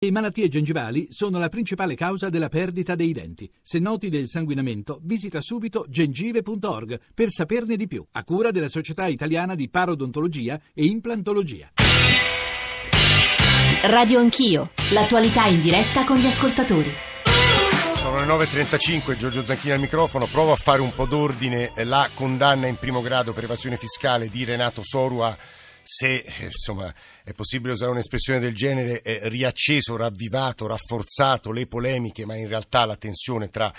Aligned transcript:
Le 0.00 0.12
malattie 0.12 0.46
gengivali 0.46 1.08
sono 1.10 1.40
la 1.40 1.48
principale 1.48 1.96
causa 1.96 2.28
della 2.28 2.48
perdita 2.48 2.94
dei 2.94 3.10
denti. 3.10 3.50
Se 3.60 3.80
noti 3.80 4.08
del 4.08 4.28
sanguinamento, 4.28 5.00
visita 5.02 5.40
subito 5.40 5.86
gengive.org 5.88 7.00
per 7.12 7.30
saperne 7.30 7.74
di 7.74 7.88
più, 7.88 8.06
a 8.12 8.22
cura 8.22 8.52
della 8.52 8.68
Società 8.68 9.08
Italiana 9.08 9.56
di 9.56 9.68
Parodontologia 9.68 10.60
e 10.72 10.84
Implantologia. 10.84 11.72
Radio 13.86 14.20
Anch'io, 14.20 14.70
l'attualità 14.92 15.46
in 15.46 15.60
diretta 15.60 16.04
con 16.04 16.16
gli 16.16 16.26
ascoltatori. 16.26 16.92
Sono 17.96 18.20
le 18.20 18.26
9.35, 18.26 19.16
Giorgio 19.16 19.44
Zanchini 19.44 19.72
al 19.72 19.80
microfono, 19.80 20.26
provo 20.26 20.52
a 20.52 20.56
fare 20.56 20.80
un 20.80 20.94
po' 20.94 21.06
d'ordine 21.06 21.72
la 21.82 22.08
condanna 22.14 22.68
in 22.68 22.76
primo 22.76 23.02
grado 23.02 23.32
per 23.32 23.42
evasione 23.42 23.76
fiscale 23.76 24.28
di 24.28 24.44
Renato 24.44 24.84
Sorua 24.84 25.36
se 25.90 26.16
eh, 26.16 26.44
insomma, 26.44 26.92
è 27.28 27.34
possibile 27.34 27.74
usare 27.74 27.90
un'espressione 27.90 28.40
del 28.40 28.54
genere, 28.54 29.02
eh, 29.02 29.28
riacceso, 29.28 29.96
ravvivato, 29.96 30.66
rafforzato 30.66 31.52
le 31.52 31.66
polemiche, 31.66 32.24
ma 32.24 32.34
in 32.34 32.48
realtà 32.48 32.86
la 32.86 32.96
tensione 32.96 33.50
tra 33.50 33.70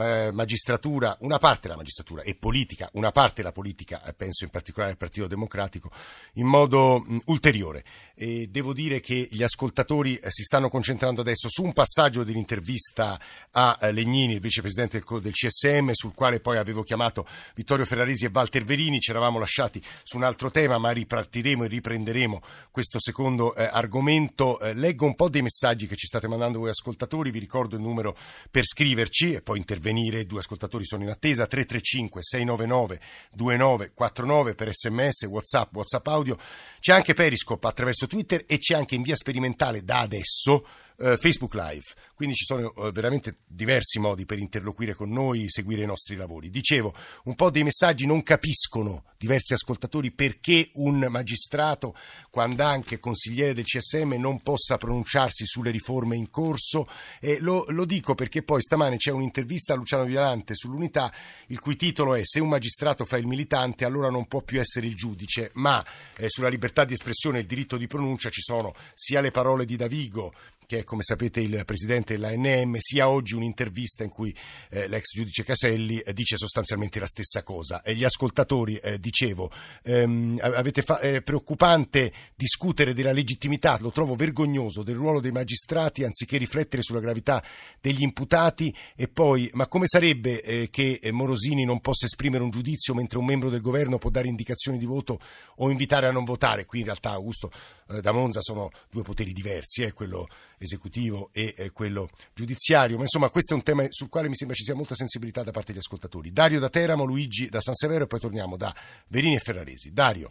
eh, 0.00 0.30
magistratura, 0.30 1.16
una 1.20 1.38
parte 1.38 1.62
della 1.62 1.76
magistratura 1.76 2.20
e 2.20 2.34
politica, 2.34 2.86
una 2.92 3.10
parte 3.10 3.36
della 3.36 3.52
politica, 3.52 4.04
eh, 4.04 4.12
penso 4.12 4.44
in 4.44 4.50
particolare 4.50 4.92
al 4.92 4.98
Partito 4.98 5.26
Democratico, 5.26 5.90
in 6.34 6.46
modo 6.46 6.98
mh, 7.00 7.20
ulteriore. 7.26 7.82
E 8.14 8.48
devo 8.48 8.74
dire 8.74 9.00
che 9.00 9.26
gli 9.30 9.42
ascoltatori 9.42 10.16
eh, 10.16 10.30
si 10.30 10.42
stanno 10.42 10.68
concentrando 10.68 11.22
adesso 11.22 11.48
su 11.48 11.64
un 11.64 11.72
passaggio 11.72 12.24
dell'intervista 12.24 13.18
a 13.52 13.78
eh, 13.80 13.90
Legnini, 13.90 14.34
il 14.34 14.40
vicepresidente 14.40 15.02
del, 15.02 15.20
del 15.22 15.32
CSM, 15.32 15.92
sul 15.92 16.12
quale 16.12 16.40
poi 16.40 16.58
avevo 16.58 16.82
chiamato 16.82 17.26
Vittorio 17.54 17.86
Ferraresi 17.86 18.26
e 18.26 18.30
Walter 18.30 18.64
Verini, 18.64 19.00
ci 19.00 19.10
eravamo 19.10 19.38
lasciati 19.38 19.82
su 20.02 20.18
un 20.18 20.24
altro 20.24 20.50
tema, 20.50 20.76
ma 20.76 20.90
ripartiremo 20.90 21.64
e 21.64 21.68
riprenderemo 21.68 22.40
questo 22.70 22.97
secondo 22.98 23.54
eh, 23.54 23.64
argomento. 23.64 24.58
Eh, 24.60 24.74
leggo 24.74 25.04
un 25.06 25.14
po' 25.14 25.28
dei 25.28 25.42
messaggi 25.42 25.86
che 25.86 25.96
ci 25.96 26.06
state 26.06 26.28
mandando 26.28 26.58
voi 26.58 26.70
ascoltatori, 26.70 27.30
vi 27.30 27.38
ricordo 27.38 27.76
il 27.76 27.82
numero 27.82 28.16
per 28.50 28.64
scriverci 28.64 29.34
e 29.34 29.42
poi 29.42 29.58
intervenire, 29.58 30.26
due 30.26 30.40
ascoltatori 30.40 30.84
sono 30.84 31.02
in 31.02 31.10
attesa, 31.10 31.46
335 31.46 32.22
699 32.22 33.00
2949 33.32 34.54
per 34.54 34.72
sms, 34.72 35.22
whatsapp, 35.24 35.74
whatsapp 35.74 36.06
audio, 36.06 36.36
c'è 36.80 36.92
anche 36.92 37.14
Periscope 37.14 37.66
attraverso 37.66 38.06
Twitter 38.06 38.44
e 38.46 38.58
c'è 38.58 38.74
anche 38.74 38.94
in 38.94 39.02
via 39.02 39.16
sperimentale 39.16 39.84
da 39.84 40.00
adesso 40.00 40.64
eh, 40.98 41.16
Facebook 41.16 41.54
Live. 41.54 41.84
Quindi 42.14 42.34
ci 42.34 42.44
sono 42.44 42.74
eh, 42.74 42.90
veramente 42.92 43.38
diversi 43.46 43.98
modi 43.98 44.24
per 44.24 44.38
interloquire 44.38 44.94
con 44.94 45.10
noi, 45.10 45.48
seguire 45.48 45.82
i 45.82 45.86
nostri 45.86 46.16
lavori. 46.16 46.50
Dicevo, 46.50 46.94
un 47.24 47.34
po' 47.34 47.50
dei 47.50 47.62
messaggi 47.62 48.06
non 48.06 48.22
capiscono 48.22 49.04
diversi 49.16 49.52
ascoltatori 49.52 50.10
perché 50.12 50.70
un 50.74 51.06
magistrato, 51.08 51.94
quando 52.30 52.62
anche 52.62 52.98
consigliere 52.98 53.54
del 53.54 53.64
CSM, 53.64 54.14
non 54.14 54.42
possa 54.42 54.76
pronunciarsi 54.76 55.44
sulle 55.46 55.70
riforme 55.70 56.16
in 56.16 56.30
corso. 56.30 56.88
E 57.20 57.38
lo, 57.40 57.64
lo 57.68 57.84
dico 57.84 58.14
perché 58.14 58.42
poi 58.42 58.62
stamane 58.62 58.96
c'è 58.96 59.10
un'intervista 59.10 59.72
a 59.72 59.76
Luciano 59.76 60.04
Violante 60.04 60.54
sull'unità, 60.54 61.12
il 61.48 61.60
cui 61.60 61.76
titolo 61.76 62.14
è 62.14 62.20
Se 62.24 62.40
un 62.40 62.48
magistrato 62.48 63.04
fa 63.04 63.16
il 63.16 63.26
militante, 63.26 63.84
allora 63.84 64.10
non 64.10 64.26
può 64.26 64.42
più 64.42 64.60
essere 64.60 64.86
il 64.86 64.94
giudice, 64.94 65.50
ma 65.54 65.84
eh, 66.16 66.28
sulla 66.28 66.48
libertà 66.48 66.84
di 66.84 66.94
espressione 66.94 67.38
e 67.38 67.40
il 67.42 67.46
diritto 67.46 67.76
di 67.76 67.86
pronuncia 67.86 68.30
ci 68.30 68.40
sono 68.40 68.74
sia 68.94 69.20
le 69.20 69.30
parole 69.30 69.64
di 69.64 69.76
Davigo 69.76 70.32
che 70.68 70.80
è 70.80 70.84
come 70.84 71.00
sapete 71.02 71.40
il 71.40 71.62
presidente 71.64 72.12
dell'ANM, 72.12 72.76
sia 72.78 73.08
oggi 73.08 73.34
un'intervista 73.34 74.04
in 74.04 74.10
cui 74.10 74.36
eh, 74.68 74.86
l'ex 74.86 75.14
giudice 75.14 75.42
Caselli 75.42 75.98
eh, 75.98 76.12
dice 76.12 76.36
sostanzialmente 76.36 77.00
la 77.00 77.06
stessa 77.06 77.42
cosa. 77.42 77.80
E 77.80 77.94
gli 77.94 78.04
ascoltatori, 78.04 78.76
eh, 78.76 79.00
dicevo, 79.00 79.50
ehm, 79.84 80.36
fa- 80.82 80.98
è 80.98 81.22
preoccupante 81.22 82.12
discutere 82.34 82.92
della 82.92 83.12
legittimità, 83.12 83.78
lo 83.80 83.90
trovo 83.90 84.14
vergognoso, 84.14 84.82
del 84.82 84.96
ruolo 84.96 85.20
dei 85.20 85.32
magistrati 85.32 86.04
anziché 86.04 86.36
riflettere 86.36 86.82
sulla 86.82 87.00
gravità 87.00 87.42
degli 87.80 88.02
imputati 88.02 88.74
e 88.94 89.08
poi, 89.08 89.48
ma 89.54 89.68
come 89.68 89.86
sarebbe 89.86 90.42
eh, 90.42 90.68
che 90.68 91.00
Morosini 91.12 91.64
non 91.64 91.80
possa 91.80 92.04
esprimere 92.04 92.44
un 92.44 92.50
giudizio 92.50 92.92
mentre 92.92 93.16
un 93.16 93.24
membro 93.24 93.48
del 93.48 93.62
governo 93.62 93.96
può 93.96 94.10
dare 94.10 94.28
indicazioni 94.28 94.76
di 94.76 94.84
voto 94.84 95.18
o 95.56 95.70
invitare 95.70 96.08
a 96.08 96.12
non 96.12 96.24
votare? 96.24 96.66
Qui 96.66 96.80
in 96.80 96.84
realtà 96.84 97.12
Augusto 97.12 97.50
eh, 97.50 97.77
da 97.88 98.12
Monza 98.12 98.40
sono 98.40 98.68
due 98.90 99.02
poteri 99.02 99.32
diversi, 99.32 99.82
eh, 99.82 99.92
quello 99.92 100.26
esecutivo 100.58 101.30
e 101.32 101.54
eh, 101.56 101.72
quello 101.72 102.08
giudiziario, 102.34 102.96
ma 102.96 103.02
insomma 103.02 103.30
questo 103.30 103.54
è 103.54 103.56
un 103.56 103.62
tema 103.62 103.86
sul 103.88 104.10
quale 104.10 104.28
mi 104.28 104.34
sembra 104.34 104.54
ci 104.54 104.64
sia 104.64 104.74
molta 104.74 104.94
sensibilità 104.94 105.42
da 105.42 105.50
parte 105.50 105.72
degli 105.72 105.80
ascoltatori. 105.80 106.32
Dario 106.32 106.60
da 106.60 106.68
Teramo, 106.68 107.04
Luigi 107.04 107.48
da 107.48 107.60
San 107.60 107.74
Severo 107.74 108.04
e 108.04 108.06
poi 108.06 108.20
torniamo 108.20 108.56
da 108.56 108.72
Verini 109.08 109.36
e 109.36 109.40
Ferraresi. 109.40 109.92
Dario. 109.92 110.30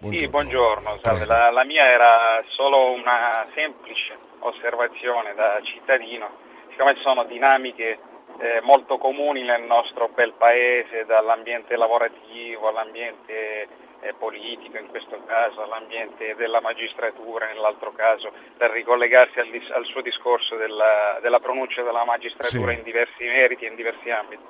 Buongiorno. 0.00 0.24
Sì, 0.24 0.30
buongiorno. 0.30 1.00
La, 1.26 1.50
la, 1.50 1.64
mia 1.64 1.84
era 1.84 2.42
solo 2.56 2.92
una 2.92 3.46
semplice 3.52 4.16
osservazione 4.38 5.34
da 5.34 5.60
cittadino, 5.62 6.30
siccome 6.70 6.96
sono 7.02 7.24
dinamiche 7.24 7.98
eh, 8.38 8.60
molto 8.62 8.96
comuni 8.96 9.42
nel 9.42 9.62
nostro 9.62 10.08
bel 10.08 10.32
paese, 10.38 11.04
dall'ambiente 11.04 11.76
lavorativo 11.76 12.68
all'ambiente 12.68 13.68
eh, 14.00 14.14
politico 14.14 14.78
in 14.78 14.88
questo 14.88 15.22
caso, 15.26 15.62
all'ambiente 15.62 16.34
della 16.36 16.60
magistratura 16.60 17.46
nell'altro 17.46 17.92
caso, 17.92 18.32
per 18.56 18.70
ricollegarsi 18.70 19.38
al, 19.38 19.48
al 19.72 19.84
suo 19.86 20.00
discorso 20.00 20.56
della, 20.56 21.18
della, 21.20 21.40
pronuncia 21.40 21.82
della 21.82 22.04
magistratura 22.04 22.72
sì. 22.72 22.78
in 22.78 22.82
diversi 22.82 23.24
meriti 23.24 23.64
e 23.64 23.68
in 23.68 23.76
diversi 23.76 24.10
ambiti. 24.10 24.42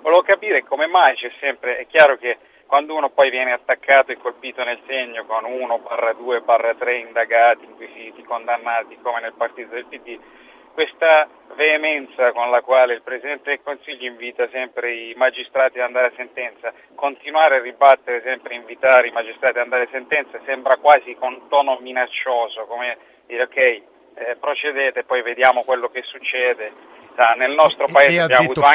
Volevo 0.00 0.22
capire 0.22 0.64
come 0.64 0.86
mai 0.86 1.14
c'è 1.14 1.30
sempre, 1.40 1.78
è 1.78 1.86
chiaro 1.86 2.16
che 2.16 2.38
quando 2.66 2.94
uno 2.94 3.10
poi 3.10 3.30
viene 3.30 3.52
attaccato 3.52 4.12
e 4.12 4.16
colpito 4.16 4.62
nel 4.62 4.78
segno 4.86 5.24
con 5.24 5.44
1 5.44 5.78
barra 5.80 6.12
2 6.12 6.40
barra 6.42 6.72
3 6.74 6.98
indagati, 6.98 7.64
inquisiti, 7.64 8.22
condannati 8.22 8.96
come 9.02 9.20
nel 9.20 9.32
partito 9.32 9.74
del 9.74 9.86
PD, 9.86 10.18
questa 10.80 11.28
veemenza 11.56 12.32
con 12.32 12.50
la 12.50 12.62
quale 12.62 12.94
il 12.94 13.02
Presidente 13.02 13.50
del 13.50 13.60
Consiglio 13.62 14.08
invita 14.08 14.48
sempre 14.50 14.94
i 14.94 15.12
magistrati 15.14 15.78
ad 15.78 15.84
andare 15.84 16.06
a 16.06 16.12
sentenza, 16.16 16.72
continuare 16.94 17.56
a 17.56 17.60
ribattere 17.60 18.22
sempre 18.22 18.54
invitare 18.54 19.08
i 19.08 19.10
magistrati 19.10 19.58
ad 19.58 19.64
andare 19.64 19.82
a 19.82 19.88
sentenza 19.90 20.40
sembra 20.46 20.76
quasi 20.76 21.14
con 21.16 21.48
tono 21.50 21.76
minaccioso, 21.82 22.64
come 22.64 22.96
dire 23.26 23.42
ok, 23.42 23.56
eh, 23.56 23.82
procedete, 24.40 25.04
poi 25.04 25.20
vediamo 25.20 25.64
quello 25.64 25.88
che 25.90 26.00
succede. 26.02 26.72
Ah, 27.16 27.34
nel 27.34 27.52
nostro 27.52 27.84
paese 27.92 28.22
abbiamo, 28.22 28.46
detto... 28.46 28.60
avuto 28.60 28.70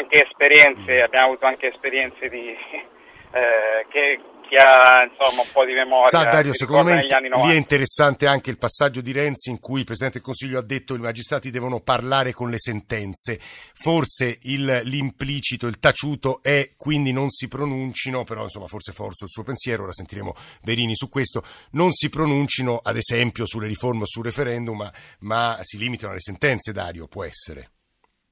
abbiamo, 1.02 1.26
avuto 1.26 1.48
anche 1.48 1.70
esperienze, 1.70 2.30
di, 2.30 2.56
eh, 3.34 3.86
che, 3.90 4.20
chi 4.48 4.56
ha 4.56 5.04
insomma, 5.04 5.42
un 5.42 5.48
po' 5.52 5.66
di 5.66 5.74
memoria. 5.74 6.10
Sa 6.10 6.24
Dario, 6.24 6.54
secondo 6.54 6.92
me 6.92 7.02
lì 7.02 7.52
è 7.52 7.56
interessante 7.56 8.28
anche 8.28 8.50
il 8.50 8.58
passaggio 8.58 9.02
di 9.02 9.12
Renzi 9.12 9.50
in 9.50 9.60
cui 9.60 9.80
il 9.80 9.86
Presidente 9.86 10.18
del 10.18 10.26
Consiglio 10.26 10.60
ha 10.60 10.64
detto 10.64 10.94
che 10.94 11.00
i 11.00 11.04
magistrati 11.04 11.50
devono 11.50 11.82
parlare 11.82 12.32
con 12.34 12.50
le 12.50 12.60
sentenze. 12.60 13.38
Forse 13.40 14.38
il, 14.44 14.82
l'implicito, 14.84 15.68
il 15.68 15.80
taciuto 15.80 16.42
è 16.42 16.72
quindi 16.78 17.12
non 17.12 17.30
si 17.30 17.48
pronuncino, 17.48 18.24
però 18.24 18.44
insomma 18.44 18.68
forse 18.68 18.92
forse 18.92 19.26
il 19.26 19.30
suo 19.30 19.44
pensiero, 19.44 19.84
ora 19.84 19.94
sentiremo 19.94 20.34
Verini 20.64 20.96
su 20.96 21.10
questo, 21.10 21.44
non 21.72 21.92
si 21.92 22.10
pronuncino 22.10 22.80
ad 22.84 22.98
esempio 22.98 23.46
sulle 23.46 23.68
riforme 23.68 24.02
o 24.02 24.06
sul 24.06 24.24
referendum, 24.24 24.78
ma, 24.78 24.92
ma 25.20 25.58
si 25.62 25.78
limitano 25.78 26.12
alle 26.12 26.22
sentenze, 26.22 26.72
Dario, 26.72 27.08
può 27.08 27.24
essere. 27.24 27.72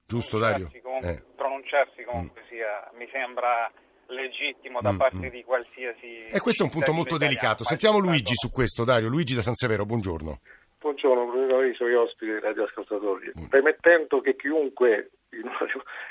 Giusto 0.05 0.37
Dario? 0.37 0.69
Comunque, 0.81 1.09
eh. 1.09 1.23
Pronunciarsi 1.35 2.03
comunque 2.03 2.41
mm. 2.41 2.47
sia, 2.47 2.91
mi 2.97 3.07
sembra 3.11 3.71
legittimo 4.13 4.79
da 4.81 4.93
mm, 4.93 4.97
parte 4.97 5.27
mm. 5.27 5.29
di 5.29 5.43
qualsiasi... 5.43 6.27
E 6.31 6.39
questo 6.39 6.63
è 6.63 6.65
un 6.65 6.71
punto 6.71 6.93
molto 6.93 7.17
delicato. 7.17 7.63
Sentiamo 7.63 7.99
Luigi 7.99 8.33
su 8.35 8.51
questo, 8.51 8.83
Dario. 8.83 9.09
Luigi 9.09 9.35
da 9.35 9.41
San 9.41 9.53
Severo, 9.53 9.85
buongiorno. 9.85 10.39
Buongiorno, 10.79 11.25
Bruno 11.25 11.73
sono 11.75 11.89
gli 11.89 11.93
ospiti 11.93 12.31
dei 12.31 12.39
radioascoltatori. 12.39 13.31
Mm. 13.37 13.45
Premettendo 13.45 14.21
che 14.21 14.35
chiunque 14.35 15.11
in 15.31 15.43
una, 15.43 15.67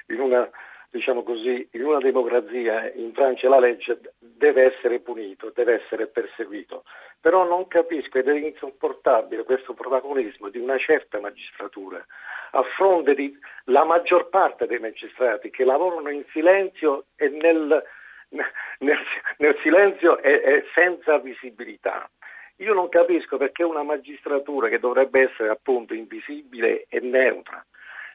in 0.08 0.20
una, 0.20 0.50
diciamo 0.90 1.22
così, 1.22 1.68
in 1.72 1.84
una 1.84 1.98
democrazia 1.98 2.92
infrange 2.94 3.48
la 3.48 3.58
legge 3.58 4.00
deve 4.18 4.74
essere 4.74 5.00
punito, 5.00 5.52
deve 5.54 5.82
essere 5.82 6.06
perseguito. 6.06 6.84
Però 7.22 7.44
non 7.44 7.68
capisco 7.68 8.18
ed 8.18 8.28
è 8.28 8.34
insopportabile 8.34 9.44
questo 9.44 9.74
protagonismo 9.74 10.48
di 10.48 10.58
una 10.58 10.76
certa 10.76 11.20
magistratura 11.20 12.04
a 12.50 12.62
fronte 12.76 13.14
della 13.14 13.84
maggior 13.84 14.28
parte 14.28 14.66
dei 14.66 14.80
magistrati 14.80 15.48
che 15.50 15.64
lavorano 15.64 16.10
in 16.10 16.24
silenzio 16.32 17.04
e 17.16 17.28
nel, 17.28 17.82
nel, 18.28 18.98
nel 19.38 19.58
silenzio 19.62 20.18
e, 20.18 20.32
e 20.32 20.64
senza 20.74 21.18
visibilità. 21.18 22.10
Io 22.56 22.74
non 22.74 22.88
capisco 22.88 23.36
perché 23.36 23.62
una 23.62 23.84
magistratura 23.84 24.68
che 24.68 24.80
dovrebbe 24.80 25.30
essere 25.30 25.48
appunto 25.48 25.94
invisibile 25.94 26.86
e 26.88 26.98
neutra 26.98 27.64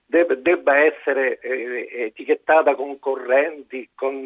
debba 0.07 0.77
essere 0.77 1.39
eh, 1.39 1.87
etichettata 1.91 2.75
con 2.75 2.97
correnti, 2.97 3.89
con 3.93 4.25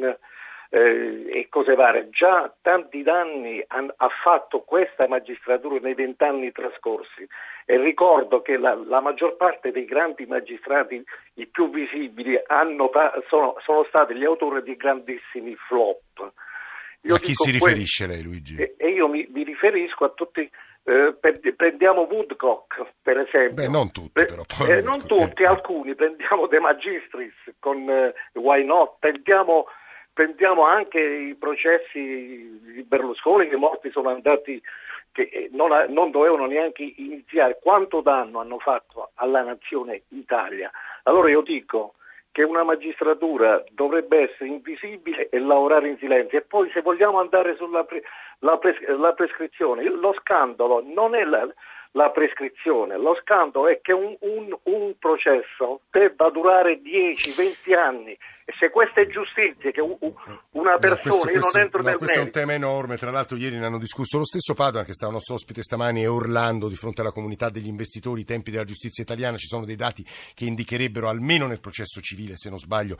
eh, 0.73 1.25
e 1.29 1.47
cose 1.50 1.75
varie. 1.75 2.09
Già 2.09 2.51
tanti 2.62 3.03
danni 3.03 3.63
han, 3.68 3.91
ha 3.97 4.09
fatto 4.23 4.62
questa 4.62 5.07
magistratura 5.07 5.79
nei 5.81 5.94
vent'anni 5.94 6.51
trascorsi 6.51 7.27
e 7.65 7.77
ricordo 7.77 8.41
che 8.41 8.57
la, 8.57 8.73
la, 8.73 9.01
maggior 9.01 9.35
parte 9.35 9.71
dei 9.71 9.85
grandi 9.85 10.25
magistrati, 10.25 11.03
i 11.35 11.45
più 11.45 11.69
visibili, 11.69 12.39
hanno, 12.47 12.89
sono, 13.27 13.56
sono 13.63 13.83
stati 13.88 14.15
gli 14.15 14.25
autori 14.25 14.63
di 14.63 14.75
grandissimi 14.75 15.56
flop. 15.68 16.31
Io 17.01 17.15
a 17.15 17.19
chi 17.19 17.33
si 17.33 17.51
riferisce 17.51 18.07
lei 18.07 18.24
Luigi? 18.24 18.56
E, 18.56 18.75
e 18.77 18.89
io 18.89 19.07
mi, 19.07 19.27
mi, 19.31 19.44
riferisco 19.44 20.06
a 20.06 20.09
tutti 20.09 20.50
eh, 20.83 21.15
prendiamo 21.56 22.07
Woodcock 22.09 22.94
per 23.01 23.19
esempio. 23.19 23.53
Beh, 23.53 23.67
non 23.67 23.91
tutti, 23.91 24.12
però. 24.25 24.44
Eh, 24.67 24.81
non 24.81 25.06
tutti, 25.06 25.44
alcuni. 25.44 25.95
Prendiamo 25.95 26.47
De 26.47 26.59
Magistris 26.59 27.33
con 27.59 27.89
eh, 27.89 28.13
Why 28.33 28.63
Not, 28.63 28.97
prendiamo, 29.00 29.65
prendiamo, 30.13 30.66
anche 30.66 31.00
i 31.00 31.36
processi 31.36 32.60
di 32.62 32.84
Berlusconi 32.84 33.48
che 33.48 33.56
morti 33.56 33.92
sono 33.92 34.10
andati 34.10 34.62
che 35.12 35.24
eh, 35.24 35.50
non, 35.52 35.72
non, 35.90 36.12
dovevano 36.12 36.46
neanche 36.46 36.94
iniziare. 36.98 37.60
Quanto 37.62 38.02
danno 38.02 38.40
hanno 38.40 38.60
fatto 38.60 39.12
alla 39.16 39.42
nazione 39.42 40.04
Italia? 40.10 40.72
Allora 41.04 41.30
io 41.30 41.42
dico 41.42 41.96
che 42.31 42.44
una 42.44 42.63
magistratura 42.63 43.62
dovrebbe 43.72 44.30
essere 44.30 44.48
invisibile 44.48 45.28
e 45.30 45.40
lavorare 45.40 45.90
in 45.90 45.98
silenzio. 45.98 46.38
E 46.38 46.44
poi 46.44 46.69
se 46.72 46.81
vogliamo 46.81 47.19
andare 47.19 47.56
sulla 47.58 47.84
pre, 47.84 48.04
la 48.40 48.58
pres- 48.58 48.88
la 48.88 49.13
prescrizione, 49.13 49.84
lo 49.84 50.13
scandalo 50.19 50.81
non 50.81 51.13
è 51.13 51.24
la, 51.25 51.46
la 51.92 52.10
prescrizione. 52.12 52.98
Lo 52.98 53.16
scandalo 53.16 53.68
è 53.68 53.81
che 53.81 53.92
un, 53.92 54.16
un, 54.19 54.58
un 54.63 54.94
processo 54.98 55.81
debba 55.92 56.30
durare 56.30 56.80
10-20 56.81 57.78
anni 57.78 58.18
se 58.57 58.69
questa 58.69 59.01
è 59.01 59.07
giustizia, 59.07 59.71
che 59.71 59.81
una 59.81 60.77
persona, 60.77 61.15
no, 61.15 61.19
questo, 61.19 61.30
io 61.30 61.39
non 61.39 61.62
entro 61.62 61.81
no, 61.81 61.89
nel 61.89 61.98
questo 61.98 62.19
merito. 62.19 62.19
è 62.19 62.24
un 62.24 62.31
tema 62.31 62.53
enorme, 62.53 62.98
tra 62.98 63.12
l'altro 63.12 63.38
ieri 63.38 63.57
ne 63.57 63.65
hanno 63.65 63.77
discusso 63.77 64.18
lo 64.18 64.25
stesso 64.25 64.53
Padoan 64.53 64.86
che 64.86 64.94
stava 64.94 65.12
nostro 65.12 65.36
ospite 65.36 65.62
stamani 65.62 66.01
e 66.01 66.07
Orlando 66.07 66.68
di 66.68 66.75
fronte 66.75 67.01
alla 67.01 67.12
comunità 67.12 67.50
degli 67.50 67.68
investitori, 67.68 68.21
i 68.21 68.25
tempi 68.25 68.51
della 68.51 68.63
giustizia 68.63 69.03
italiana, 69.03 69.38
ci 69.38 69.48
sono 69.48 69.65
dei 69.65 69.75
dati 69.75 70.06
che 70.33 70.45
indicherebbero 70.45 71.07
almeno 71.07 71.48
nel 71.48 71.59
processo 71.59 72.01
civile, 72.01 72.36
se 72.36 72.50
non 72.50 72.59
sbaglio, 72.59 72.98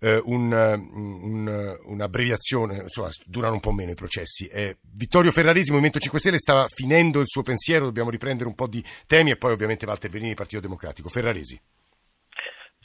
eh, 0.00 0.20
un, 0.24 0.52
un, 0.52 1.78
un'abbreviazione, 1.84 2.78
insomma 2.82 3.10
durano 3.26 3.54
un 3.54 3.60
po' 3.60 3.72
meno 3.72 3.90
i 3.90 3.94
processi. 3.94 4.46
Eh, 4.46 4.78
Vittorio 4.80 5.30
Ferraresi, 5.30 5.70
Movimento 5.70 5.98
5 5.98 6.18
Stelle, 6.18 6.38
stava 6.38 6.66
finendo 6.68 7.20
il 7.20 7.26
suo 7.26 7.42
pensiero, 7.42 7.84
dobbiamo 7.84 8.10
riprendere 8.10 8.48
un 8.48 8.54
po' 8.54 8.66
di 8.66 8.84
temi 9.06 9.30
e 9.30 9.36
poi 9.36 9.52
ovviamente 9.52 9.86
Walter 9.86 10.10
Verini, 10.10 10.34
Partito 10.34 10.60
Democratico. 10.60 11.08
Ferraresi. 11.08 11.60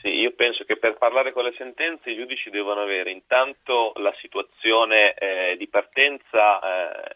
Sì, 0.05 0.19
io 0.19 0.33
penso 0.35 0.65
che 0.65 0.77
per 0.77 0.99
parlare 0.99 1.31
con 1.31 1.43
le 1.43 1.53
sentenze 1.57 2.11
i 2.11 2.15
giudici 2.15 2.51
devono 2.51 2.81
avere 2.81 3.09
intanto 3.09 3.91
la 3.95 4.13
situazione 4.19 5.15
eh, 5.15 5.55
di 5.57 5.67
partenza 5.67 6.59
eh, 6.59 7.14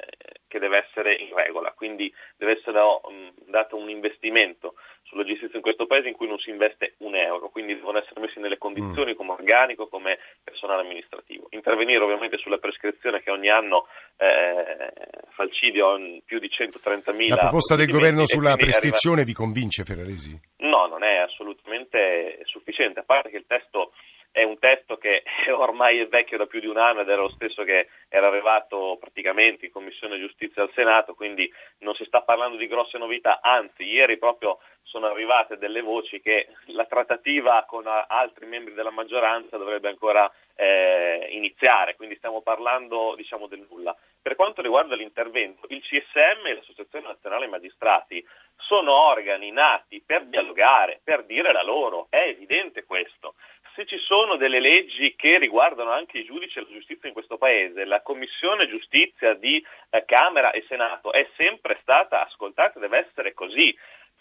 che 0.50 0.60
deve 0.60 0.86
essere 0.86 1.14
in 1.14 1.34
regola, 1.34 1.72
quindi 1.72 2.12
deve 2.36 2.58
essere 2.58 2.80
um, 2.80 3.32
dato 3.48 3.78
un 3.78 3.90
investimento 3.90 4.74
sulla 5.04 5.24
giustizia 5.24 5.56
in 5.56 5.62
questo 5.62 5.86
paese 5.86 6.08
in 6.08 6.16
cui 6.16 6.28
non 6.28 6.38
si 6.40 6.50
investe 6.50 6.96
un 6.98 7.16
euro, 7.16 7.50
quindi 7.50 7.76
devono 7.76 8.00
essere 8.00 8.20
messi 8.20 8.40
nelle 8.40 8.58
condizioni 8.58 9.14
mm. 9.14 9.16
come 9.16 9.32
organico, 9.32 9.88
come 9.88 10.20
personale 10.44 10.82
amministrativo. 10.82 11.48
Intervenire 11.52 12.04
ovviamente 12.04 12.38
sulla 12.38 12.58
prescrizione 12.58 13.22
che 13.22 13.32
ogni 13.32 13.50
anno 13.50 13.88
eh, 14.18 14.92
falcidio 15.30 15.98
più 16.26 16.40
di 16.40 16.48
130.000. 16.48 17.28
La 17.30 17.38
proposta 17.38 17.76
del 17.76 17.90
governo 17.90 18.26
sulla 18.26 18.56
prescrizione 18.56 19.22
arriva... 19.22 19.32
vi 19.32 19.46
convince 19.46 19.84
Ferraresi? 19.84 20.40
No, 20.58 20.88
non 20.88 21.04
è 21.04 21.18
assolutamente 21.18 22.42
sufficiente, 22.46 23.00
a 23.00 23.04
parte 23.04 23.30
che 23.30 23.38
il 23.38 23.46
testo 23.48 23.94
è 24.40 24.44
un 24.44 24.58
testo 24.58 24.98
che 24.98 25.24
ormai 25.52 26.00
è 26.00 26.08
vecchio 26.08 26.38
da 26.38 26.46
più 26.46 26.62
di 26.62 26.68
un 26.68 26.78
anno 26.78 27.02
ed 27.02 27.10
era 27.10 27.22
lo 27.22 27.30
stesso 27.30 27.64
che 27.64 27.90
era 28.08 28.28
arrivato 28.28 28.98
praticamente 29.00 29.66
in 29.66 29.72
Commissione 29.72 30.18
Giustizia 30.18 30.64
al 30.64 30.72
Senato, 30.74 31.14
quindi 31.14 31.52
non 31.80 31.94
si 31.96 32.06
sta 32.06 32.22
parlando 32.22 32.56
di 32.56 32.68
grosse 32.68 32.98
novità, 32.98 33.42
anzi 33.42 33.84
ieri 33.84 34.18
proprio 34.18 34.60
sono 34.84 35.08
arrivate 35.08 35.58
delle 35.58 35.82
voci 35.82 36.22
che 36.22 36.48
la 36.68 36.86
trattativa 36.86 37.64
con 37.68 37.84
altri 37.86 38.46
membri 38.48 38.74
della 38.74 38.90
maggioranza 38.90 39.58
dovrebbe 39.58 39.90
ancora 39.90 40.32
eh, 40.56 41.28
iniziare, 41.32 41.96
quindi 41.96 42.16
stiamo 42.16 42.42
parlando 42.42 43.14
diciamo, 43.16 43.48
del 43.48 43.66
nulla. 43.70 43.96
Per 44.22 44.36
quanto 44.36 44.62
riguarda 44.62 44.96
l'intervento, 44.96 45.68
il 45.70 45.82
CSM 45.82 46.46
e 46.48 46.56
l'Associazione 46.56 47.08
Nazionale 47.08 47.48
Magistrati 47.48 48.26
sono 48.56 48.94
organi 48.94 49.52
nati 49.52 50.02
per 50.06 50.26
dialogare, 50.26 51.00
per 51.04 51.24
dire 51.24 51.52
la 51.52 51.64
loro, 51.64 52.08
è 52.10 52.28
evidente 52.28 52.84
questo. 52.84 53.36
Se 53.80 53.86
ci 53.86 53.98
sono 54.00 54.36
delle 54.36 54.60
leggi 54.60 55.16
che 55.16 55.38
riguardano 55.38 55.92
anche 55.92 56.18
i 56.18 56.26
giudici 56.26 56.58
e 56.60 56.64
la 56.64 56.68
giustizia 56.68 57.08
in 57.08 57.14
questo 57.14 57.38
Paese, 57.38 57.86
la 57.86 58.02
Commissione 58.02 58.68
Giustizia 58.68 59.36
di 59.36 59.66
eh, 59.92 60.04
Camera 60.04 60.52
e 60.52 60.66
Senato 60.68 61.14
è 61.14 61.26
sempre 61.38 61.80
stata 61.82 62.26
ascoltata 62.26 62.78
deve 62.78 63.08
essere 63.08 63.34
così. 63.34 63.74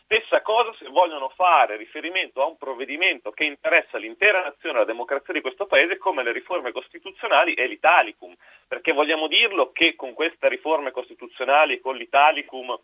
Stessa 0.04 0.42
cosa 0.42 0.72
se 0.78 0.86
vogliono 0.90 1.28
fare 1.30 1.76
riferimento 1.76 2.40
a 2.40 2.46
un 2.46 2.56
provvedimento 2.56 3.32
che 3.32 3.42
interessa 3.42 3.98
l'intera 3.98 4.42
nazione 4.42 4.76
e 4.76 4.78
la 4.78 4.86
democrazia 4.86 5.34
di 5.34 5.40
questo 5.40 5.66
Paese 5.66 5.96
come 5.96 6.22
le 6.22 6.30
riforme 6.30 6.70
costituzionali 6.70 7.54
e 7.54 7.66
l'Italicum, 7.66 8.32
perché 8.68 8.92
vogliamo 8.92 9.26
dirlo 9.26 9.72
che 9.72 9.96
con 9.96 10.14
queste 10.14 10.48
riforme 10.48 10.92
costituzionali 10.92 11.74
e 11.74 11.80
con 11.80 11.96
l'Italicum 11.96 12.78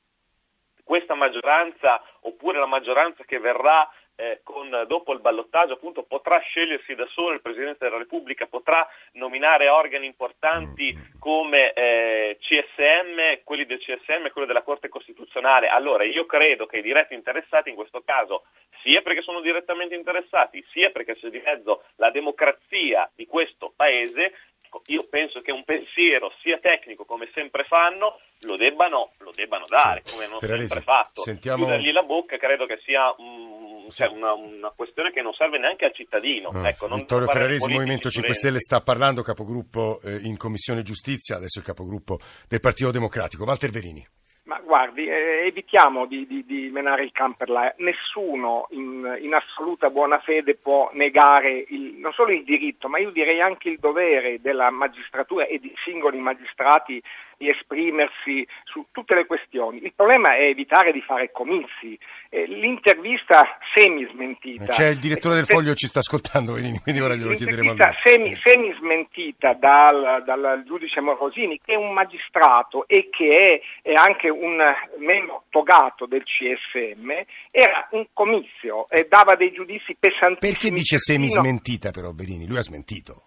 questa 0.83 1.15
maggioranza 1.15 2.03
oppure 2.21 2.59
la 2.59 2.67
maggioranza 2.67 3.25
che 3.25 3.39
verrà 3.39 3.89
eh, 4.17 4.41
con, 4.43 4.85
dopo 4.87 5.13
il 5.13 5.21
ballottaggio 5.21 5.75
appunto 5.75 6.05
potrà 6.05 6.39
scegliersi 6.39 6.95
da 6.95 7.07
solo 7.07 7.35
il 7.35 7.41
Presidente 7.41 7.85
della 7.85 7.99
Repubblica, 7.99 8.47
potrà 8.47 8.87
nominare 9.13 9.69
organi 9.69 10.07
importanti 10.07 10.97
come 11.19 11.73
eh, 11.73 12.39
CSM, 12.41 13.43
quelli 13.45 13.67
del 13.67 13.79
CSM 13.79 14.27
e 14.27 14.31
quelli 14.31 14.47
della 14.47 14.63
Corte 14.63 14.89
Costituzionale. 14.89 15.69
Allora 15.69 16.05
io 16.05 16.27
credo 16.27 16.67
che 16.67 16.79
i 16.79 16.83
diretti 16.83 17.15
interessati 17.15 17.71
in 17.71 17.77
questo 17.77 18.03
caso, 18.05 18.45
sia 18.83 19.03
perché 19.03 19.23
sono 19.23 19.41
direttamente 19.41 19.95
interessati, 19.95 20.65
sia 20.71 20.91
perché 20.91 21.17
c'è 21.17 21.29
di 21.29 21.43
mezzo 21.45 21.85
la 21.97 22.11
democrazia 22.11 23.11
di 23.15 23.27
questo 23.27 23.73
Paese, 23.75 24.35
io 24.87 25.07
penso 25.09 25.41
che 25.41 25.53
un 25.53 25.65
pensiero 25.65 26.33
sia 26.41 26.59
tecnico 26.59 27.05
come 27.05 27.31
sempre 27.33 27.65
fanno 27.65 28.19
lo 28.41 28.57
debbano, 28.57 29.13
debbano 29.45 29.67
dare 29.69 30.03
come 30.11 30.27
non 30.27 30.39
Ferraresi, 30.39 30.73
sempre 30.73 30.93
fatto. 30.93 31.23
sentiamo... 31.23 31.65
chiudergli 31.65 31.93
la 31.93 32.03
bocca 32.03 32.37
credo 32.37 32.67
che 32.67 32.81
sia 32.85 33.15
un, 33.19 33.89
cioè 33.91 34.09
una, 34.09 34.33
una, 34.33 34.71
questione 34.75 35.13
che 35.13 35.23
non 35.23 35.33
serve 35.35 35.59
neanche 35.59 35.85
al 35.85 35.95
cittadino. 35.95 36.49
Ah, 36.49 36.69
ecco, 36.69 36.89
Vittorio 36.89 37.27
Ferraresi 37.27 37.71
Movimento 37.71 38.11
5 38.11 38.35
Stelle 38.35 38.61
sta 38.61 38.81
parlando 38.81 39.23
capogruppo 39.23 40.01
eh, 40.03 40.19
in 40.23 40.37
Commissione 40.37 40.83
Giustizia 40.83 41.37
adesso 41.37 41.59
il 41.59 41.65
capogruppo 41.65 42.19
del 42.49 42.61
Partito 42.61 42.91
Democratico. 42.91 43.45
Walter 43.45 43.71
Verini. 43.71 44.07
Ma 44.45 44.61
guardi, 44.61 45.07
eh, 45.07 45.47
evitiamo 45.47 46.05
di, 46.05 46.27
di, 46.27 46.45
di, 46.45 46.69
menare 46.71 47.03
il 47.03 47.13
camper 47.13 47.75
Nessuno 47.79 48.67
in, 48.73 49.19
in, 49.23 49.33
assoluta 49.33 49.89
buona 49.89 50.19
fede 50.19 50.57
può 50.57 50.91
negare 50.93 51.65
il, 51.69 51.95
non 51.97 52.13
solo 52.13 52.31
il 52.31 52.45
diritto, 52.45 52.89
ma 52.89 52.99
io 52.99 53.11
direi 53.11 53.41
anche 53.41 53.71
il 53.71 53.79
dovere 53.79 54.43
della 54.43 54.69
magistratura 54.71 55.47
e 55.47 55.59
di 55.59 55.73
singoli 55.83 56.19
magistrati 56.19 57.03
di 57.37 57.49
esprimersi 57.49 58.47
su 58.65 58.87
tutte 58.91 59.15
le 59.15 59.27
questioni. 59.27 59.83
Il 59.83 59.93
problema 59.95 60.37
è 60.37 60.43
evitare 60.43 60.93
di 60.93 61.01
fare 61.01 61.31
comizi. 61.33 61.99
Eh, 62.29 62.47
l'intervista 62.47 63.59
semi-smentita. 63.75 64.73
C'è 64.73 64.89
il 64.89 64.99
direttore 64.99 65.37
del 65.37 65.47
Foglio 65.47 65.75
ci 65.75 65.87
sta 65.87 66.01
ascoltando, 66.01 66.53
quindi 66.53 67.01
ora 67.01 67.15
glielo 67.15 67.35
chiederemo 67.35 67.73
a 67.73 67.75
lui. 67.75 67.95
Semi, 68.03 68.37
semi-smentita 68.37 69.55
dal, 69.55 70.23
dal, 70.25 70.63
giudice 70.67 71.01
Morosini, 71.01 71.61
che 71.65 71.75
è 71.75 71.77
un 71.77 71.93
magistrato 71.93 72.87
e 72.89 73.09
che 73.11 73.61
è, 73.83 73.89
è 73.91 73.95
anche 73.95 74.29
un 74.29 74.61
membro 74.99 75.45
togato 75.51 76.07
del 76.07 76.25
CSM, 76.25 77.11
era 77.51 77.89
un 77.93 78.07
comizio 78.13 78.89
e 78.89 79.07
dava 79.09 79.37
dei 79.37 79.53
giudizi 79.53 79.97
pesantissimi. 79.99 80.53
Perché 80.53 80.71
dice 80.71 80.99
semi-smentita 80.99 81.91
però 81.91 82.13
Berini? 82.13 82.47
Lui 82.47 82.59
ha 82.59 82.63
smentito. 82.63 83.23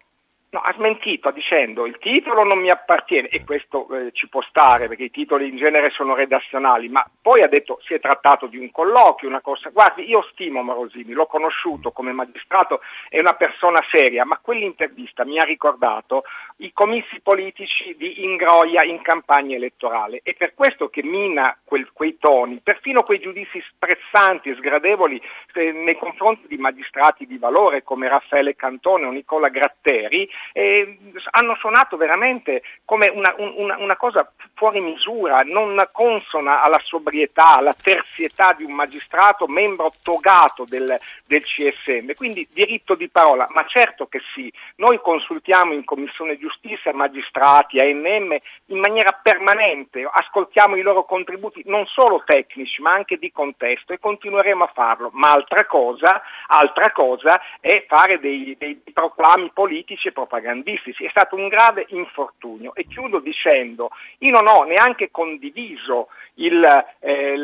No, 0.50 0.60
ha 0.60 0.72
smentito 0.72 1.30
dicendo 1.30 1.84
il 1.84 1.98
titolo 1.98 2.42
non 2.42 2.58
mi 2.58 2.70
appartiene 2.70 3.28
e 3.28 3.44
questo 3.44 3.86
eh, 3.90 4.12
ci 4.12 4.30
può 4.30 4.40
stare 4.48 4.88
perché 4.88 5.04
i 5.04 5.10
titoli 5.10 5.46
in 5.46 5.58
genere 5.58 5.90
sono 5.90 6.14
redazionali, 6.14 6.88
ma 6.88 7.04
poi 7.20 7.42
ha 7.42 7.48
detto 7.48 7.80
si 7.84 7.92
è 7.92 8.00
trattato 8.00 8.46
di 8.46 8.56
un 8.56 8.70
colloquio, 8.70 9.28
una 9.28 9.42
cosa. 9.42 9.68
Guardi, 9.68 10.08
io 10.08 10.26
stimo 10.32 10.62
Morosini, 10.62 11.12
l'ho 11.12 11.26
conosciuto 11.26 11.90
come 11.90 12.12
magistrato, 12.12 12.80
è 13.10 13.18
una 13.18 13.34
persona 13.34 13.84
seria, 13.90 14.24
ma 14.24 14.38
quell'intervista 14.38 15.26
mi 15.26 15.38
ha 15.38 15.44
ricordato 15.44 16.22
i 16.60 16.72
comizi 16.72 17.20
politici 17.20 17.94
di 17.98 18.24
Ingroia 18.24 18.82
in 18.84 19.02
campagna 19.02 19.54
elettorale. 19.54 20.20
È 20.22 20.32
per 20.32 20.54
questo 20.54 20.88
che 20.88 21.02
mina 21.02 21.58
quel, 21.62 21.92
quei 21.92 22.16
toni, 22.16 22.60
perfino 22.62 23.02
quei 23.02 23.18
giudizi 23.18 23.62
sprezzanti 23.68 24.48
e 24.48 24.54
sgradevoli 24.54 25.20
eh, 25.52 25.72
nei 25.72 25.98
confronti 25.98 26.48
di 26.48 26.56
magistrati 26.56 27.26
di 27.26 27.36
valore 27.36 27.82
come 27.82 28.08
Raffaele 28.08 28.56
Cantone 28.56 29.04
o 29.04 29.10
Nicola 29.10 29.50
Gratteri 29.50 30.26
eh, 30.52 30.98
hanno 31.30 31.56
suonato 31.56 31.96
veramente 31.96 32.62
come 32.84 33.08
una, 33.08 33.34
una, 33.36 33.76
una, 33.78 33.96
cosa 33.96 34.30
fuori 34.54 34.80
misura, 34.80 35.42
non 35.42 35.88
consona 35.92 36.62
alla 36.62 36.80
sobrietà, 36.82 37.56
alla 37.56 37.74
terzietà 37.74 38.52
di 38.52 38.64
un 38.64 38.72
magistrato 38.72 39.46
membro 39.46 39.90
togato 40.02 40.64
del, 40.64 40.98
del 41.26 41.44
CSM. 41.44 42.12
Quindi 42.14 42.46
diritto 42.52 42.94
di 42.94 43.08
parola, 43.08 43.46
ma 43.50 43.64
certo 43.66 44.06
che 44.06 44.20
sì, 44.34 44.52
noi 44.76 45.00
consultiamo 45.00 45.72
in 45.72 45.84
Commissione 45.84 46.38
Giustizia 46.38 46.92
magistrati, 46.94 47.80
ANM 47.80 48.36
in 48.66 48.78
maniera 48.78 49.12
permanente, 49.12 50.08
ascoltiamo 50.10 50.76
i 50.76 50.82
loro 50.82 51.04
contributi 51.04 51.62
non 51.66 51.86
solo 51.86 52.22
tecnici 52.24 52.82
ma 52.82 52.92
anche 52.92 53.16
di 53.16 53.30
contesto 53.32 53.92
e 53.92 53.98
continueremo 53.98 54.64
a 54.64 54.70
farlo, 54.72 55.10
ma 55.12 55.32
altra 55.32 55.66
cosa, 55.66 56.22
altra 56.46 56.90
cosa 56.92 57.40
è 57.60 57.84
fare 57.86 58.18
dei, 58.18 58.56
dei 58.58 58.80
proclami 58.92 59.50
politici 59.52 60.08
e 60.08 60.12
propagandistici, 60.28 61.04
è 61.04 61.08
stato 61.08 61.34
un 61.34 61.48
grave 61.48 61.86
infortunio. 61.88 62.74
E 62.74 62.86
chiudo 62.86 63.18
dicendo, 63.18 63.88
io 64.18 64.30
non 64.30 64.46
ho 64.46 64.62
neanche 64.64 65.10
condiviso 65.10 66.08
il, 66.34 66.62
eh, 67.00 67.36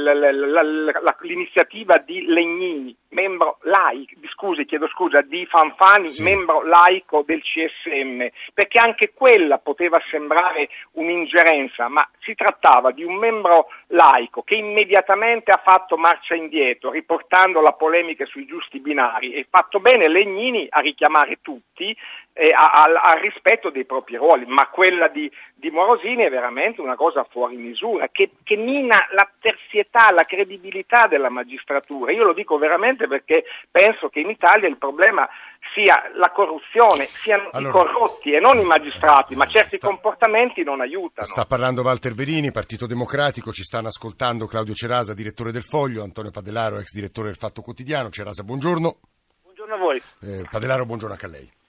l'iniziativa 1.23 1.97
di 1.99 2.27
Legnini, 2.27 2.95
membro 3.09 3.59
laico, 3.63 4.15
scusi, 4.31 4.65
chiedo 4.67 4.87
scusa, 4.89 5.21
di 5.23 5.47
Fanfani, 5.47 6.11
sì. 6.11 6.23
membro 6.23 6.63
laico 6.63 7.23
del 7.27 7.41
CSM, 7.41 8.27
perché 8.53 8.79
anche 8.79 9.13
quella 9.15 9.59
poteva 9.59 10.01
sembrare 10.11 10.69
un'ingerenza, 10.93 11.89
ma 11.89 12.09
si 12.21 12.35
trattava 12.35 12.93
di 12.93 13.03
un 13.03 13.17
membro 13.17 13.69
laico 13.89 14.43
che 14.43 14.55
immediatamente 14.55 15.51
ha 15.51 15.61
fatto 15.65 15.97
marcia 15.97 16.35
indietro, 16.35 16.91
riportando 16.91 17.61
la 17.61 17.73
polemica 17.73 18.25
sui 18.27 18.47
giusti 18.47 18.81
binari 18.81 19.33
e 19.33 19.47
fatto 19.49 19.81
bene 19.81 20.09
Legnini 20.09 20.67
a 20.69 20.81
richiamare 20.81 21.39
tutti 21.41 21.97
al, 22.35 22.97
al, 22.97 23.21
rispetto 23.21 23.71
dei 23.71 23.85
propri 23.85 24.17
ruoli, 24.17 24.45
ma 24.47 24.67
quella 24.69 25.07
di, 25.07 25.31
di, 25.55 25.71
Morosini 25.71 26.25
è 26.25 26.31
veramente 26.31 26.81
una 26.81 26.97
cosa 26.97 27.25
fuori 27.25 27.57
misura, 27.57 28.09
che, 28.11 28.33
che 28.43 28.57
mina 28.57 29.07
la 29.13 29.31
terzietà, 29.41 30.11
la 30.11 30.25
credibilità 30.25 31.07
della 31.07 31.31
magistratura. 31.31 32.11
Io 32.11 32.25
lo 32.25 32.33
dico 32.33 32.59
veramente 32.59 33.07
perché 33.07 33.45
penso 33.71 34.09
che 34.09 34.19
in 34.19 34.31
Italia 34.31 34.69
il 34.69 34.79
problema 34.79 35.29
sia 35.73 36.11
la 36.15 36.31
corruzione, 36.31 37.05
siano 37.05 37.51
allora, 37.53 37.69
i 37.69 37.73
corrotti 37.73 38.33
e 38.33 38.41
non 38.41 38.59
i 38.59 38.65
magistrati, 38.65 39.37
ma 39.37 39.47
certi 39.47 39.77
sta, 39.77 39.87
comportamenti 39.87 40.65
non 40.65 40.81
aiutano. 40.81 41.27
Sta 41.27 41.47
parlando 41.47 41.83
Walter 41.83 42.15
Verini, 42.15 42.51
Partito 42.51 42.87
Democratico, 42.87 43.53
ci 43.53 43.63
stanno 43.63 43.87
ascoltando 43.87 44.47
Claudio 44.47 44.75
Cerasa, 44.75 45.15
direttore 45.15 45.53
del 45.53 45.63
Foglio, 45.63 46.03
Antonio 46.03 46.33
Padellaro, 46.33 46.79
ex 46.79 46.93
direttore 46.93 47.29
del 47.29 47.37
Fatto 47.37 47.63
Quotidiano. 47.63 48.11
Cerasa, 48.11 48.43
buongiorno. 48.43 48.97
Buongiorno 49.43 49.75
a 49.75 49.79
voi. 49.79 50.03
Eh, 50.23 50.45
Padellaro, 50.51 50.85
buongiorno 50.85 51.15
anche 51.15 51.27
a 51.27 51.31
lei. 51.31 51.63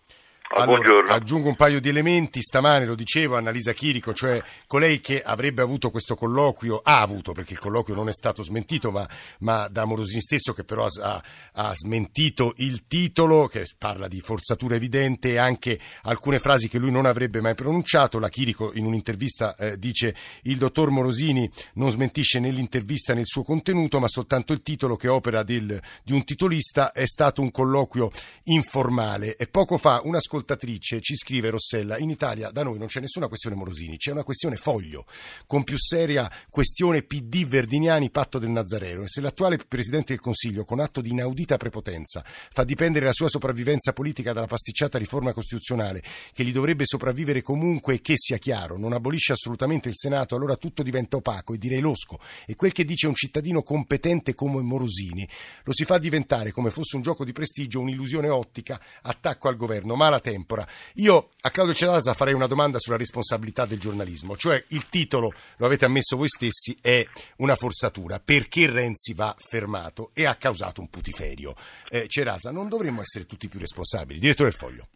Allora, 0.48 1.14
aggiungo 1.14 1.48
un 1.48 1.56
paio 1.56 1.82
di 1.82 1.90
elementi, 1.90 2.40
stamane 2.40 2.86
lo 2.86 2.94
dicevo 2.94 3.36
Annalisa 3.36 3.74
Chirico, 3.74 4.14
cioè 4.14 4.42
colei 4.68 5.02
che 5.02 5.22
avrebbe 5.22 5.64
avuto 5.64 5.90
questo 5.90 6.16
colloquio, 6.16 6.80
ha 6.84 7.02
avuto 7.02 7.32
perché 7.32 7.54
il 7.54 7.60
colloquio 7.60 7.96
non 7.96 8.10
è 8.10 8.14
stato 8.14 8.44
smentito, 8.44 8.92
ma, 8.92 9.10
ma 9.40 9.68
da 9.68 9.86
Morosini 9.86 10.22
stesso 10.22 10.54
che 10.54 10.64
però 10.64 10.86
ha, 11.02 11.22
ha, 11.54 11.74
smentito 11.74 12.54
il 12.58 12.86
titolo, 12.86 13.48
che 13.48 13.66
parla 13.78 14.08
di 14.08 14.22
forzatura 14.22 14.76
evidente 14.76 15.32
e 15.32 15.38
anche 15.38 15.80
alcune 16.04 16.38
frasi 16.38 16.70
che 16.70 16.78
lui 16.78 16.92
non 16.92 17.08
avrebbe 17.08 17.42
mai 17.42 17.56
pronunciato. 17.56 18.20
La 18.20 18.30
Chirico 18.30 18.72
in 18.76 18.86
un'intervista 18.86 19.56
eh, 19.56 19.80
dice 19.80 20.16
il 20.44 20.58
dottor 20.58 20.92
Morosini 20.92 21.50
non 21.74 21.90
smentisce 21.90 22.40
nell'intervista 22.40 23.16
nel 23.16 23.26
suo 23.26 23.44
contenuto, 23.44 24.00
ma 24.00 24.08
soltanto 24.08 24.54
il 24.54 24.62
titolo 24.62 24.96
che 24.96 25.08
opera 25.08 25.42
del, 25.42 25.82
di 26.04 26.14
un 26.14 26.24
titolista 26.24 26.92
è 26.92 27.08
stato 27.08 27.42
un 27.42 27.50
colloquio 27.50 28.12
informale. 28.44 29.36
E 29.36 29.48
poco 29.48 29.78
fa 29.78 30.02
una 30.04 30.20
ascoltatrice 30.36 31.00
ci 31.00 31.16
scrive 31.16 31.50
Rossella, 31.50 31.98
in 31.98 32.10
Italia 32.10 32.52
da 32.52 32.64
noi 32.64 32.78
non 32.78 32.88
c'è 32.88 33.00
nessuna 33.00 33.28
questione 33.28 33.56
Morosini, 33.56 33.98
c'è 33.98 34.12
una 34.12 34.24
questione 34.24 34.58
foglio, 34.58 35.06
con 35.48 35.64
più 35.64 35.78
seria 35.78 36.30
questione 36.50 37.04
PD 37.04 37.46
Verdiniani 37.46 38.10
patto 38.10 38.38
del 38.38 38.50
Nazareno. 38.50 39.04
E 39.04 39.08
se 39.08 39.22
l'attuale 39.22 39.58
Presidente 39.58 40.14
del 40.14 40.22
Consiglio 40.22 40.66
con 40.66 40.80
atto 40.80 41.02
di 41.02 41.10
inaudita 41.12 41.58
prepotenza 41.58 42.24
fa 42.26 42.64
dipendere 42.64 43.06
la 43.06 43.14
sua 43.14 43.30
sopravvivenza 43.30 43.94
politica 43.94 44.34
dalla 44.34 44.48
pasticciata 44.48 44.98
riforma 44.98 45.34
costituzionale 45.34 46.04
che 46.34 46.44
gli 46.44 46.52
dovrebbe 46.52 46.86
sopravvivere 46.86 47.42
comunque 47.42 47.96
e 47.96 48.02
che 48.02 48.14
sia 48.18 48.38
chiaro, 48.38 48.78
non 48.78 48.94
abolisce 48.94 49.34
assolutamente 49.34 49.88
il 49.88 49.96
Senato, 49.96 50.36
allora 50.36 50.56
tutto 50.58 50.84
diventa 50.84 51.18
opaco 51.18 51.54
e 51.54 51.58
direi 51.58 51.80
losco. 51.80 52.20
E 52.46 52.56
quel 52.56 52.74
che 52.74 52.84
dice 52.84 53.08
un 53.08 53.16
cittadino 53.16 53.64
competente 53.64 54.34
come 54.34 54.62
Morosini 54.62 55.28
lo 55.64 55.74
si 55.74 55.86
fa 55.86 55.98
diventare 55.98 56.52
come 56.52 56.72
fosse 56.72 56.96
un 56.96 57.02
gioco 57.02 57.24
di 57.24 57.32
prestigio, 57.32 57.80
un'illusione 57.80 58.28
ottica, 58.28 58.80
attacco 59.02 59.48
al 59.48 59.56
governo, 59.56 59.96
mala 59.96 60.20
tempora. 60.26 60.66
Io 60.96 61.30
a 61.42 61.52
Claudio 61.52 61.76
Celasa 61.76 62.16
farei 62.16 62.34
una 62.34 62.48
domanda 62.48 62.80
sulla 62.80 62.98
responsabilità 62.98 63.68
del 63.68 63.80
giornalismo, 63.80 64.36
cioè 64.36 64.64
il 64.70 64.90
titolo, 64.90 65.32
lo 65.58 65.66
avete 65.68 65.86
ammesso 65.86 66.18
voi 66.18 66.28
stessi, 66.28 66.76
è 66.82 67.06
una 67.38 67.56
forzatura. 67.56 68.20
Perché 68.20 68.68
Renzi 68.68 69.14
va 69.14 69.36
fermato 69.38 70.10
e 70.16 70.26
ha 70.26 70.36
causato 70.36 70.82
un 70.82 70.90
putiferio? 70.90 71.54
Eh, 71.90 72.08
Cerasa, 72.08 72.52
non 72.52 72.70
dovremmo 72.70 73.02
essere 73.02 73.26
tutti 73.26 73.48
più 73.48 73.60
responsabili. 73.60 74.20
Direttore 74.20 74.50
del 74.50 74.58
Foglio. 74.58 74.88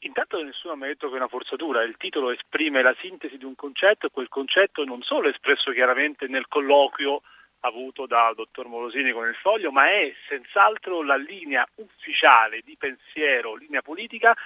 Intanto 0.00 0.42
nessuno 0.42 0.74
mi 0.74 0.84
ha 0.84 0.86
detto 0.88 1.08
che 1.08 1.14
è 1.14 1.18
una 1.18 1.28
forzatura, 1.28 1.82
il 1.82 1.96
titolo 1.96 2.30
esprime 2.30 2.82
la 2.82 2.94
sintesi 3.00 3.36
di 3.36 3.44
un 3.44 3.54
concetto 3.54 4.06
e 4.06 4.10
quel 4.10 4.28
concetto 4.28 4.84
non 4.84 5.02
solo 5.02 5.28
è 5.28 5.30
espresso 5.30 5.70
chiaramente 5.72 6.26
nel 6.26 6.46
colloquio 6.48 7.22
avuto 7.60 8.06
dal 8.06 8.34
dottor 8.34 8.68
Morosini 8.68 9.12
con 9.12 9.26
il 9.26 9.34
foglio, 9.34 9.70
ma 9.70 9.88
è 9.90 10.12
senz'altro 10.28 11.02
la 11.02 11.16
linea 11.16 11.66
ufficiale 11.76 12.60
di 12.64 12.76
pensiero, 12.76 13.54
linea 13.54 13.82
politica 13.82 14.36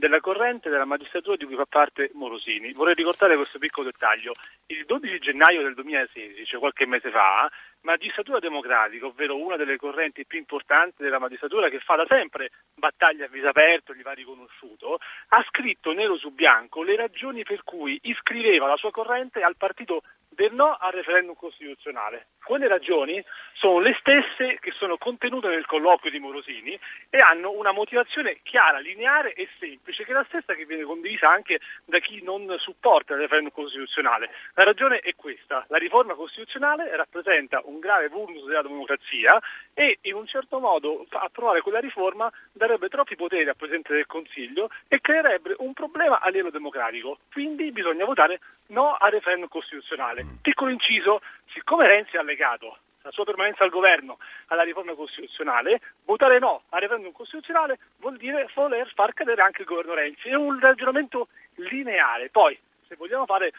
della 0.00 0.20
corrente 0.20 0.70
della 0.70 0.86
magistratura 0.86 1.36
di 1.36 1.44
cui 1.44 1.54
fa 1.54 1.66
parte 1.66 2.10
Morosini. 2.14 2.72
Vorrei 2.72 2.94
ricordare 2.94 3.36
questo 3.36 3.58
piccolo 3.58 3.90
dettaglio. 3.90 4.32
Il 4.66 4.84
12 4.86 5.18
gennaio 5.18 5.62
del 5.62 5.74
2016, 5.74 6.44
cioè 6.46 6.58
qualche 6.58 6.86
mese 6.86 7.10
fa, 7.10 7.48
Magistratura 7.82 8.40
Democratica, 8.40 9.06
ovvero 9.06 9.36
una 9.36 9.56
delle 9.56 9.76
correnti 9.76 10.26
più 10.26 10.38
importanti 10.38 11.02
della 11.02 11.18
magistratura 11.18 11.70
che 11.70 11.80
fa 11.80 11.96
da 11.96 12.04
sempre 12.06 12.50
battaglia 12.74 13.24
a 13.24 13.28
viso 13.28 13.48
aperto, 13.48 13.94
gli 13.94 14.02
va 14.02 14.12
riconosciuto, 14.12 14.98
ha 15.28 15.44
scritto 15.48 15.92
nero 15.92 16.16
su 16.16 16.30
bianco 16.30 16.82
le 16.82 16.96
ragioni 16.96 17.42
per 17.42 17.62
cui 17.62 17.98
iscriveva 18.02 18.66
la 18.66 18.76
sua 18.76 18.90
corrente 18.90 19.40
al 19.40 19.56
partito 19.56 20.02
del 20.28 20.52
no 20.52 20.76
al 20.78 20.92
referendum 20.92 21.34
costituzionale. 21.34 22.28
Quelle 22.42 22.68
ragioni 22.68 23.22
sono 23.52 23.78
le 23.80 23.96
stesse 24.00 24.58
che 24.60 24.72
sono 24.72 24.96
contenute 24.96 25.48
nel 25.48 25.66
colloquio 25.66 26.10
di 26.10 26.18
Morosini 26.18 26.78
e 27.10 27.18
hanno 27.18 27.50
una 27.50 27.72
motivazione 27.72 28.40
chiara, 28.42 28.78
lineare 28.78 29.34
e 29.34 29.48
semplice, 29.58 29.89
che 29.90 30.10
è 30.10 30.14
la 30.14 30.24
stessa 30.28 30.54
che 30.54 30.64
viene 30.64 30.84
condivisa 30.84 31.30
anche 31.30 31.60
da 31.84 31.98
chi 31.98 32.22
non 32.22 32.54
supporta 32.58 33.14
il 33.14 33.20
referendum 33.20 33.52
costituzionale. 33.52 34.30
La 34.54 34.64
ragione 34.64 34.98
è 34.98 35.14
questa, 35.14 35.64
la 35.68 35.78
riforma 35.78 36.14
costituzionale 36.14 36.94
rappresenta 36.96 37.60
un 37.64 37.78
grave 37.78 38.08
vulnus 38.08 38.46
della 38.46 38.62
democrazia 38.62 39.40
e 39.74 39.98
in 40.02 40.14
un 40.14 40.26
certo 40.26 40.58
modo 40.58 41.06
approvare 41.10 41.60
quella 41.60 41.80
riforma 41.80 42.30
darebbe 42.52 42.88
troppi 42.88 43.16
poteri 43.16 43.48
al 43.48 43.56
Presidente 43.56 43.94
del 43.94 44.06
Consiglio 44.06 44.70
e 44.88 45.00
creerebbe 45.00 45.54
un 45.58 45.72
problema 45.72 46.20
a 46.20 46.28
livello 46.28 46.50
democratico. 46.50 47.18
Quindi 47.32 47.72
bisogna 47.72 48.04
votare 48.04 48.40
no 48.68 48.94
al 48.98 49.10
referendum 49.10 49.48
costituzionale. 49.48 50.24
Piccolo 50.42 50.70
inciso, 50.70 51.20
siccome 51.52 51.86
Renzi 51.86 52.16
ha 52.16 52.22
legato 52.22 52.78
la 53.02 53.10
sua 53.10 53.24
permanenza 53.24 53.64
al 53.64 53.70
governo 53.70 54.18
alla 54.46 54.62
riforma 54.62 54.94
costituzionale, 54.94 55.80
votare 56.04 56.38
no 56.38 56.62
al 56.70 56.80
referendum 56.80 57.12
costituzionale 57.12 57.78
vuol 57.98 58.16
dire 58.16 58.48
voler 58.54 58.90
far 58.94 59.12
cadere 59.14 59.42
anche 59.42 59.62
il 59.62 59.68
governo 59.68 59.94
Renzi. 59.94 60.28
È 60.28 60.34
un 60.34 60.58
ragionamento 60.58 61.28
lineare. 61.56 62.28
Poi, 62.30 62.58
se 62.86 62.96
vogliamo 62.96 63.26
fare 63.26 63.52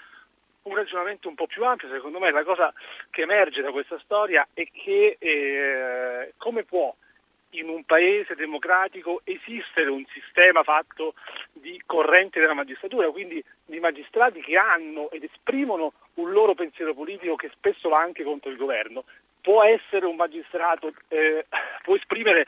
un 0.63 0.75
ragionamento 0.75 1.27
un 1.27 1.35
po' 1.35 1.47
più 1.47 1.65
ampio, 1.65 1.89
secondo 1.89 2.19
me 2.19 2.31
la 2.31 2.43
cosa 2.43 2.73
che 3.09 3.23
emerge 3.23 3.61
da 3.61 3.71
questa 3.71 3.99
storia 3.99 4.47
è 4.53 4.67
che 4.71 5.17
eh, 5.17 6.33
come 6.37 6.63
può 6.63 6.93
in 7.51 7.67
un 7.67 7.83
paese 7.83 8.35
democratico 8.35 9.21
esistere 9.23 9.89
un 9.89 10.05
sistema 10.13 10.63
fatto 10.63 11.15
di 11.51 11.81
corrente 11.85 12.39
della 12.39 12.53
magistratura, 12.53 13.09
quindi 13.09 13.43
di 13.65 13.79
magistrati 13.79 14.41
che 14.41 14.55
hanno 14.55 15.09
ed 15.11 15.23
esprimono 15.23 15.93
un 16.15 16.31
loro 16.31 16.53
pensiero 16.53 16.93
politico 16.93 17.35
che 17.35 17.51
spesso 17.53 17.89
va 17.89 17.99
anche 17.99 18.23
contro 18.23 18.49
il 18.49 18.57
governo. 18.57 19.03
Può 19.41 19.63
essere 19.63 20.05
un 20.05 20.15
magistrato, 20.15 20.93
eh, 21.09 21.45
può 21.83 21.95
esprimere 21.95 22.45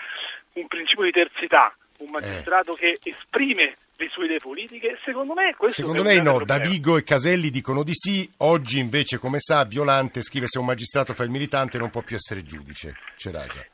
un 0.53 0.67
principio 0.67 1.03
di 1.03 1.11
terzità, 1.11 1.75
un 1.99 2.09
magistrato 2.09 2.75
eh. 2.77 2.97
che 2.99 3.09
esprime 3.09 3.75
le 3.95 4.09
sue 4.09 4.25
idee 4.25 4.39
politiche? 4.39 4.99
Secondo 5.03 5.33
me 5.33 5.55
questo 5.55 5.81
Secondo 5.81 6.03
lei 6.03 6.21
no, 6.21 6.43
Davigo 6.43 6.97
e 6.97 7.03
Caselli 7.03 7.49
dicono 7.49 7.83
di 7.83 7.93
sì, 7.93 8.29
oggi 8.37 8.79
invece 8.79 9.17
come 9.17 9.39
sa 9.39 9.63
Violante 9.63 10.21
scrive 10.21 10.47
se 10.47 10.59
un 10.59 10.65
magistrato 10.65 11.13
fa 11.13 11.23
il 11.23 11.29
militante 11.29 11.77
non 11.77 11.89
può 11.89 12.01
più 12.01 12.15
essere 12.15 12.43
giudice. 12.43 12.95
Cerasa. 13.15 13.65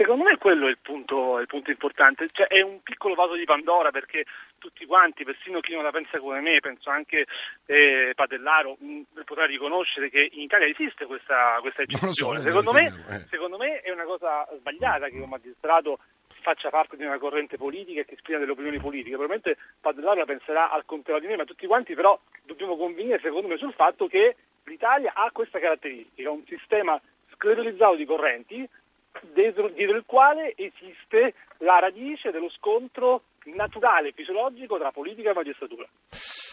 Secondo 0.00 0.24
me 0.24 0.38
quello 0.38 0.66
è 0.66 0.70
il 0.70 0.78
punto, 0.80 1.38
il 1.40 1.46
punto 1.46 1.70
importante, 1.70 2.26
cioè, 2.32 2.46
è 2.46 2.62
un 2.62 2.80
piccolo 2.80 3.14
vaso 3.14 3.34
di 3.34 3.44
Pandora 3.44 3.90
perché 3.90 4.24
tutti 4.56 4.86
quanti, 4.86 5.24
persino 5.24 5.60
chi 5.60 5.74
non 5.74 5.82
la 5.82 5.90
pensa 5.90 6.18
come 6.18 6.40
me, 6.40 6.58
penso 6.60 6.88
anche 6.88 7.26
eh, 7.66 8.12
Padellaro, 8.14 8.78
mh, 8.78 9.00
potrà 9.26 9.44
riconoscere 9.44 10.08
che 10.08 10.30
in 10.32 10.40
Italia 10.40 10.68
esiste 10.68 11.04
questa, 11.04 11.58
questa 11.60 11.82
eccezione. 11.82 12.38
So, 12.38 12.44
secondo, 12.46 12.72
me, 12.72 12.86
eh. 13.10 13.26
secondo 13.28 13.58
me 13.58 13.80
è 13.80 13.90
una 13.90 14.04
cosa 14.04 14.48
sbagliata 14.56 15.08
che 15.08 15.18
un 15.18 15.28
magistrato 15.28 15.98
faccia 16.40 16.70
parte 16.70 16.96
di 16.96 17.04
una 17.04 17.18
corrente 17.18 17.58
politica 17.58 18.00
e 18.00 18.06
che 18.06 18.14
esprima 18.14 18.38
delle 18.38 18.52
opinioni 18.52 18.78
politiche. 18.78 19.16
Probabilmente 19.16 19.58
Padellaro 19.82 20.20
la 20.20 20.24
penserà 20.24 20.70
al 20.70 20.86
contrario 20.86 21.20
di 21.20 21.26
me, 21.26 21.36
ma 21.36 21.44
tutti 21.44 21.66
quanti 21.66 21.94
però 21.94 22.18
dobbiamo 22.44 22.78
convenire, 22.78 23.20
secondo 23.20 23.48
me, 23.48 23.58
sul 23.58 23.74
fatto 23.74 24.06
che 24.06 24.34
l'Italia 24.64 25.12
ha 25.14 25.30
questa 25.30 25.58
caratteristica, 25.58 26.30
un 26.30 26.46
sistema 26.46 26.98
sclerotizzato 27.34 27.96
di 27.96 28.06
correnti 28.06 28.68
dietro, 29.32 29.68
dietro 29.68 29.96
il 29.96 30.04
quale 30.06 30.54
esiste 30.56 31.34
la 31.58 31.78
radice 31.78 32.30
dello 32.30 32.50
scontro 32.50 33.22
naturale, 33.44 34.12
fisiologico 34.12 34.78
tra 34.78 34.90
politica 34.90 35.30
e 35.30 35.34
magistratura. 35.34 35.86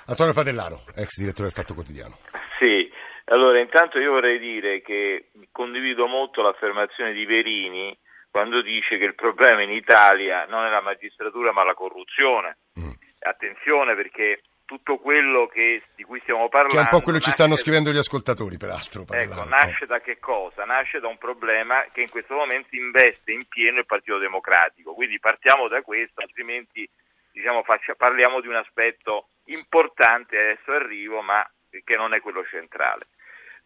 Antonio 0.07 0.33
Padellaro, 0.33 0.79
ex 0.95 1.19
direttore 1.19 1.49
del 1.49 1.57
Fatto 1.57 1.73
Quotidiano. 1.73 2.15
Sì, 2.59 2.89
allora 3.25 3.59
intanto 3.59 3.99
io 3.99 4.11
vorrei 4.11 4.39
dire 4.39 4.81
che 4.81 5.29
condivido 5.51 6.07
molto 6.07 6.41
l'affermazione 6.41 7.13
di 7.13 7.25
Verini 7.25 7.97
quando 8.31 8.61
dice 8.61 8.97
che 8.97 9.03
il 9.03 9.15
problema 9.15 9.63
in 9.63 9.71
Italia 9.71 10.45
non 10.45 10.65
è 10.65 10.69
la 10.69 10.81
magistratura 10.81 11.51
ma 11.51 11.63
la 11.63 11.73
corruzione. 11.73 12.57
Mm. 12.79 12.91
attenzione 13.19 13.95
perché 13.95 14.41
tutto 14.67 14.97
quello 14.97 15.47
che, 15.47 15.81
di 15.95 16.03
cui 16.03 16.19
stiamo 16.19 16.49
parlando... 16.49 16.75
Che 16.75 16.79
è 16.79 16.83
un 16.83 16.99
po' 16.99 17.01
quello 17.01 17.17
che 17.19 17.23
ci 17.23 17.31
stanno 17.31 17.55
scrivendo 17.55 17.89
gli 17.89 17.97
ascoltatori, 17.97 18.57
peraltro. 18.57 19.05
Ecco, 19.09 19.45
nasce 19.45 19.85
da 19.85 20.01
che 20.01 20.19
cosa? 20.19 20.65
Nasce 20.65 20.99
da 20.99 21.07
un 21.07 21.17
problema 21.17 21.85
che 21.93 22.01
in 22.01 22.09
questo 22.09 22.35
momento 22.35 22.75
investe 22.75 23.31
in 23.31 23.47
pieno 23.47 23.79
il 23.79 23.85
Partito 23.85 24.17
Democratico, 24.17 24.93
quindi 24.93 25.19
partiamo 25.19 25.69
da 25.69 25.81
questo, 25.81 26.21
altrimenti 26.21 26.87
diciamo, 27.31 27.63
faccia- 27.63 27.95
parliamo 27.95 28.41
di 28.41 28.47
un 28.47 28.55
aspetto 28.55 29.29
importante, 29.45 30.37
adesso 30.37 30.73
arrivo, 30.73 31.21
ma 31.21 31.49
che 31.69 31.95
non 31.95 32.13
è 32.13 32.19
quello 32.19 32.43
centrale. 32.45 33.07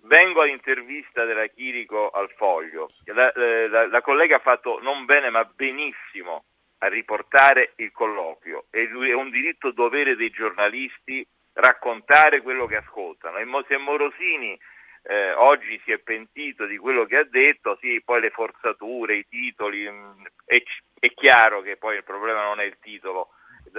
Vengo 0.03 0.41
all'intervista 0.41 1.25
della 1.25 1.47
Chirico 1.47 2.09
al 2.09 2.29
Foglio. 2.35 2.91
La, 3.05 3.31
eh, 3.31 3.67
la- 3.67 3.87
la 3.87 4.01
collega 4.01 4.35
ha 4.35 4.39
fatto 4.39 4.79
non 4.81 5.05
bene 5.05 5.29
ma 5.29 5.43
benissimo 5.43 6.43
a 6.83 6.87
riportare 6.87 7.73
il 7.77 7.91
colloquio. 7.91 8.65
È, 8.69 8.81
un 8.81 9.29
diritto 9.29 9.71
dovere 9.71 10.15
dei 10.15 10.29
giornalisti 10.29 11.25
raccontare 11.53 12.41
quello 12.41 12.65
che 12.65 12.77
ascoltano. 12.77 13.37
E 13.37 13.45
se 13.67 13.77
Morosini 13.77 14.57
eh, 15.03 15.33
oggi 15.33 15.79
si 15.83 15.91
è 15.91 15.99
pentito 15.99 16.65
di 16.65 16.77
quello 16.77 17.05
che 17.05 17.17
ha 17.17 17.23
detto, 17.23 17.77
sì, 17.81 18.01
poi 18.03 18.21
le 18.21 18.31
forzature, 18.31 19.15
i 19.15 19.27
titoli, 19.27 19.87
mh, 19.89 20.23
è, 20.45 20.61
è 20.99 21.13
chiaro 21.13 21.61
che 21.61 21.77
poi 21.77 21.97
il 21.97 22.03
problema 22.03 22.43
non 22.43 22.59
è 22.59 22.63
il 22.63 22.77
titolo, 22.79 23.29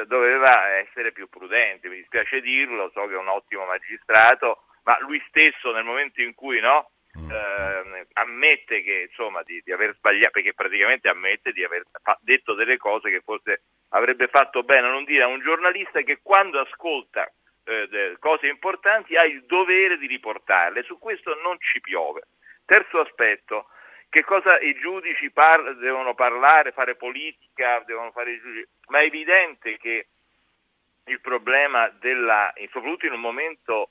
doveva 0.07 0.69
essere 0.79 1.11
più 1.13 1.29
prudente, 1.29 1.89
mi 1.89 1.97
dispiace 1.97 2.41
dirlo, 2.41 2.91
so 2.95 3.07
che 3.07 3.15
è 3.15 3.19
un 3.19 3.29
ottimo 3.29 3.65
magistrato, 3.65 4.65
ma 4.85 4.97
lui 5.01 5.23
stesso 5.29 5.73
nel 5.73 5.85
momento 5.85 6.21
in 6.23 6.35
cui 6.35 6.61
no, 6.61 6.91
eh, 7.15 8.07
ammette 8.15 8.83
che 8.83 9.07
insomma 9.09 9.43
di, 9.43 9.61
di 9.65 9.73
aver 9.73 9.95
sbagliato, 9.97 10.33
perché 10.33 10.55
praticamente 10.55 11.09
ammette 11.09 11.53
di 11.53 11.63
aver 11.63 11.85
fa- 12.03 12.19
detto 12.21 12.55
delle 12.55 12.79
cose 12.79 13.11
che 13.11 13.21
forse 13.21 13.63
avrebbe 13.91 14.29
fatto 14.29 14.63
bene 14.63 14.87
a 14.87 14.91
non 14.91 15.05
dire 15.05 15.25
a 15.25 15.29
un 15.29 15.41
giornalista 15.41 16.01
che 16.01 16.21
quando 16.23 16.61
ascolta 16.61 17.31
eh, 17.65 18.17
cose 18.19 18.47
importanti 18.49 19.17
ha 19.17 19.25
il 19.25 19.45
dovere 19.45 19.99
di 19.99 20.07
riportarle, 20.07 20.83
su 20.83 20.99
questo 20.99 21.39
non 21.43 21.59
ci 21.61 21.81
piove. 21.81 22.23
Terzo 22.65 23.01
aspetto, 23.01 23.67
che 24.09 24.25
cosa 24.25 24.59
i 24.61 24.75
giudici 24.75 25.31
par- 25.31 25.77
devono 25.77 26.15
parlare, 26.15 26.73
fare 26.73 26.97
politica, 26.97 27.83
devono 27.87 28.11
fare 28.11 28.33
i 28.33 28.41
giudici, 28.41 28.67
ma 28.89 29.01
è 29.01 29.05
evidente 29.05 29.77
che 29.79 30.07
il 31.07 31.21
problema 31.21 31.89
della, 32.01 32.53
soprattutto 32.71 33.07
in 33.07 33.13
un 33.13 33.21
momento 33.21 33.91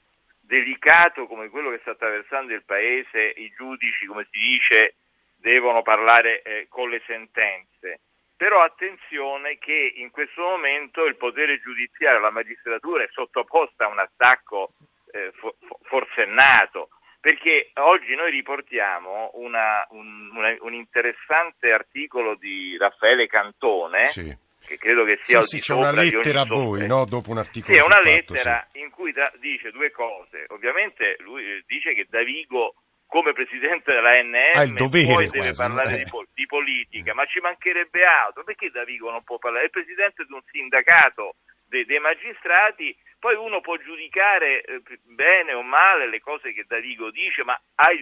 delicato 0.51 1.27
come 1.27 1.47
quello 1.47 1.69
che 1.69 1.79
sta 1.79 1.91
attraversando 1.91 2.53
il 2.53 2.65
Paese, 2.65 3.33
i 3.37 3.49
giudici, 3.55 4.05
come 4.05 4.27
si 4.29 4.37
dice, 4.37 4.95
devono 5.37 5.81
parlare 5.81 6.41
eh, 6.41 6.65
con 6.67 6.89
le 6.89 7.01
sentenze. 7.07 8.01
Però 8.35 8.61
attenzione 8.61 9.57
che 9.59 9.93
in 9.95 10.11
questo 10.11 10.41
momento 10.41 11.05
il 11.05 11.15
potere 11.15 11.61
giudiziario, 11.61 12.19
la 12.19 12.31
magistratura 12.31 13.03
è 13.03 13.09
sottoposta 13.11 13.85
a 13.85 13.89
un 13.89 13.99
attacco 13.99 14.73
eh, 15.13 15.31
fo- 15.35 15.55
fo- 15.65 15.79
forsennato, 15.83 16.89
perché 17.21 17.69
oggi 17.75 18.13
noi 18.15 18.31
riportiamo 18.31 19.31
una- 19.35 19.85
un, 19.91 20.31
una- 20.35 20.55
un 20.61 20.73
interessante 20.73 21.71
articolo 21.71 22.35
di 22.35 22.75
Raffaele 22.77 23.27
Cantone, 23.27 24.05
Sì. 24.07 24.35
Che 24.71 24.77
credo 24.77 25.03
che 25.03 25.17
Sì, 25.23 25.31
sia 25.31 25.41
sì, 25.41 25.55
di 25.57 25.61
c'è 25.61 25.73
una 25.73 25.91
lettera 25.91 26.41
a 26.41 26.45
voi, 26.45 26.87
no? 26.87 27.03
Dopo 27.05 27.29
un 27.31 27.37
articolo 27.39 27.73
sì, 27.73 27.79
è 27.79 27.83
una 27.83 27.95
fatto, 27.97 28.07
lettera 28.09 28.67
in 28.73 28.89
cui 28.89 29.11
tra- 29.11 29.31
dice 29.39 29.71
due 29.71 29.91
cose. 29.91 30.45
Ovviamente 30.49 31.17
lui 31.19 31.43
eh, 31.43 31.63
dice 31.67 31.93
che 31.93 32.07
Davigo, 32.09 32.75
come 33.05 33.33
presidente 33.33 33.91
della 33.91 34.15
NM, 34.21 34.55
Ha 34.55 34.63
il 34.63 34.73
dovere 34.73 35.13
poi 35.13 35.25
deve 35.29 35.51
quasi, 35.51 35.61
parlare 35.61 35.93
Eh. 35.95 36.03
di, 36.03 36.09
po- 36.09 36.25
di 36.33 36.45
politica, 36.45 37.13
ma 37.13 37.25
ci 37.25 37.39
mancherebbe 37.39 38.03
altro. 38.05 38.43
Perché 38.43 38.69
Davigo 38.71 39.11
non 39.11 39.23
può 39.23 39.37
parlare? 39.37 39.63
È 39.63 39.67
il 39.67 39.71
presidente 39.75 40.23
di 40.23 40.31
un 40.31 40.41
sindacato 40.49 41.35
dei, 41.71 41.85
dei 41.85 41.99
magistrati, 41.99 42.95
poi 43.17 43.35
uno 43.35 43.61
può 43.61 43.77
giudicare 43.77 44.61
eh, 44.61 44.81
bene 45.03 45.53
o 45.53 45.61
male 45.63 46.07
le 46.09 46.19
cose 46.19 46.51
che 46.53 46.65
Davigo 46.67 47.09
dice, 47.11 47.43
ma 47.43 47.57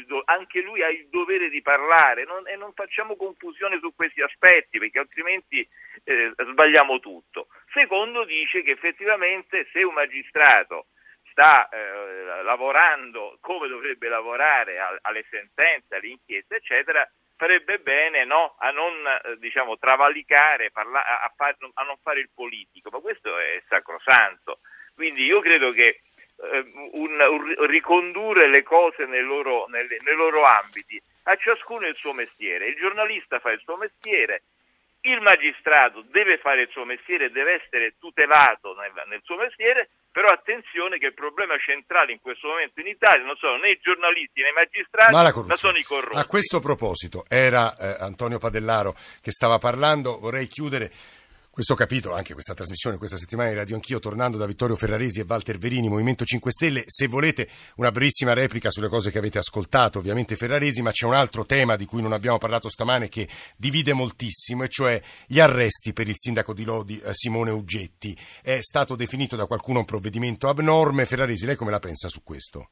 do- 0.08 0.24
anche 0.26 0.62
lui 0.62 0.82
ha 0.82 0.90
il 0.90 1.08
dovere 1.10 1.50
di 1.50 1.62
parlare 1.62 2.24
non- 2.26 2.48
e 2.48 2.56
non 2.56 2.74
facciamo 2.74 3.16
confusione 3.16 3.78
su 3.80 3.94
questi 3.94 4.22
aspetti 4.22 4.80
perché 4.80 5.00
altrimenti 5.00 5.60
eh, 6.04 6.34
sbagliamo 6.36 7.00
tutto. 7.00 7.48
Secondo 7.72 8.24
dice 8.26 8.64
che 8.64 8.72
effettivamente 8.72 9.68
se 9.72 9.84
un 9.84 9.94
magistrato 9.94 10.88
sta 11.32 11.70
eh, 11.70 12.42
lavorando 12.44 13.38
come 13.42 13.68
dovrebbe 13.68 14.08
lavorare 14.08 14.80
a- 14.80 14.98
alle 15.02 15.26
sentenze, 15.30 15.96
alle 15.96 16.08
inchieste, 16.08 16.56
eccetera, 16.56 17.08
farebbe 17.40 17.80
bene 17.80 18.26
no, 18.26 18.56
a 18.60 18.70
non 18.72 18.94
eh, 19.08 19.38
diciamo, 19.38 19.78
travalicare, 19.78 20.72
parla- 20.72 21.22
a, 21.22 21.32
far- 21.34 21.56
a 21.74 21.84
non 21.84 21.96
fare 22.04 22.20
il 22.20 22.30
politico, 22.36 22.90
ma 22.92 23.00
questo 23.00 23.38
è 23.38 23.64
sacrosanto. 23.66 24.60
Quindi 24.94 25.24
io 25.24 25.40
credo 25.40 25.72
che 25.72 26.02
eh, 26.52 26.72
un, 26.92 27.12
un- 27.18 27.66
ricondurre 27.66 28.50
le 28.50 28.62
cose 28.62 29.06
nei 29.06 29.22
loro, 29.24 29.68
nelle- 29.68 30.00
nei 30.02 30.16
loro 30.16 30.44
ambiti, 30.44 31.02
a 31.24 31.36
ciascuno 31.38 31.88
il 31.88 31.96
suo 31.96 32.12
mestiere, 32.12 32.68
il 32.68 32.76
giornalista 32.76 33.40
fa 33.40 33.52
il 33.52 33.62
suo 33.62 33.78
mestiere, 33.78 34.44
il 35.02 35.22
magistrato 35.22 36.04
deve 36.12 36.38
fare 36.40 36.64
il 36.64 36.70
suo 36.72 36.84
mestiere, 36.84 37.32
deve 37.32 37.62
essere 37.64 37.96
tutelato 38.00 38.76
nel, 38.76 38.92
nel 39.08 39.22
suo 39.24 39.38
mestiere, 39.38 39.90
però 40.12 40.30
attenzione 40.30 40.98
che 40.98 41.08
il 41.08 41.14
problema 41.14 41.58
centrale 41.58 42.12
in 42.12 42.20
questo 42.20 42.48
momento 42.48 42.82
in 42.82 42.88
Italia 42.88 43.24
non 43.24 43.38
sono 43.38 43.58
né 43.58 43.72
i 43.72 43.80
giornalisti 43.82 44.42
né 44.42 44.50
i 44.50 44.54
magistrati, 44.54 45.14
Ma 45.14 45.32
ma 45.46 45.56
sono 45.56 45.78
i 45.78 45.84
corrotti. 45.84 46.18
A 46.18 46.26
questo 46.26 46.60
proposito, 46.60 47.24
era 47.30 47.76
eh, 47.78 47.96
Antonio 48.04 48.40
Padellaro 48.40 48.94
che 49.22 49.32
stava 49.32 49.58
parlando, 49.58 50.20
vorrei 50.20 50.48
chiudere 50.48 50.92
questo 51.60 51.76
capitolo, 51.76 52.16
anche 52.16 52.32
questa 52.32 52.54
trasmissione, 52.54 52.96
questa 52.96 53.18
settimana 53.18 53.50
di 53.50 53.56
Radio 53.56 53.76
Anch'io, 53.76 54.00
tornando 54.00 54.38
da 54.38 54.46
Vittorio 54.46 54.78
Ferraresi 54.78 55.20
e 55.20 55.26
Walter 55.28 55.58
Verini, 55.58 55.90
Movimento 55.90 56.24
5 56.24 56.52
Stelle. 56.52 56.84
Se 56.86 57.08
volete 57.08 57.50
una 57.76 57.92
brevissima 57.92 58.32
replica 58.32 58.70
sulle 58.70 58.88
cose 58.88 59.12
che 59.12 59.18
avete 59.18 59.40
ascoltato, 59.40 60.00
ovviamente 60.00 60.38
Ferraresi, 60.38 60.82
ma 60.82 60.92
c'è 60.92 61.06
un 61.06 61.16
altro 61.16 61.44
tema 61.46 61.76
di 61.76 61.84
cui 61.84 62.02
non 62.02 62.14
abbiamo 62.14 62.38
parlato 62.38 62.70
stamane 62.70 63.10
che 63.10 63.28
divide 63.58 63.92
moltissimo, 63.92 64.64
e 64.64 64.70
cioè 64.70 65.02
gli 65.28 65.42
arresti 65.42 65.92
per 65.92 66.08
il 66.08 66.16
sindaco 66.16 66.54
di 66.54 66.64
Lodi, 66.64 66.98
eh, 67.04 67.14
Simone 67.14 67.52
Uggetti. 67.52 68.16
È 68.42 68.62
stato 68.62 68.96
definito 68.96 69.36
da 69.36 69.46
qualcuno 69.46 69.80
un 69.80 69.86
provvedimento 69.86 70.48
abnorme. 70.48 71.06
Ferraresi, 71.06 71.46
lei 71.46 71.58
come 71.58 71.72
la 71.72 71.80
pensa 71.80 72.08
su 72.08 72.24
questo? 72.24 72.70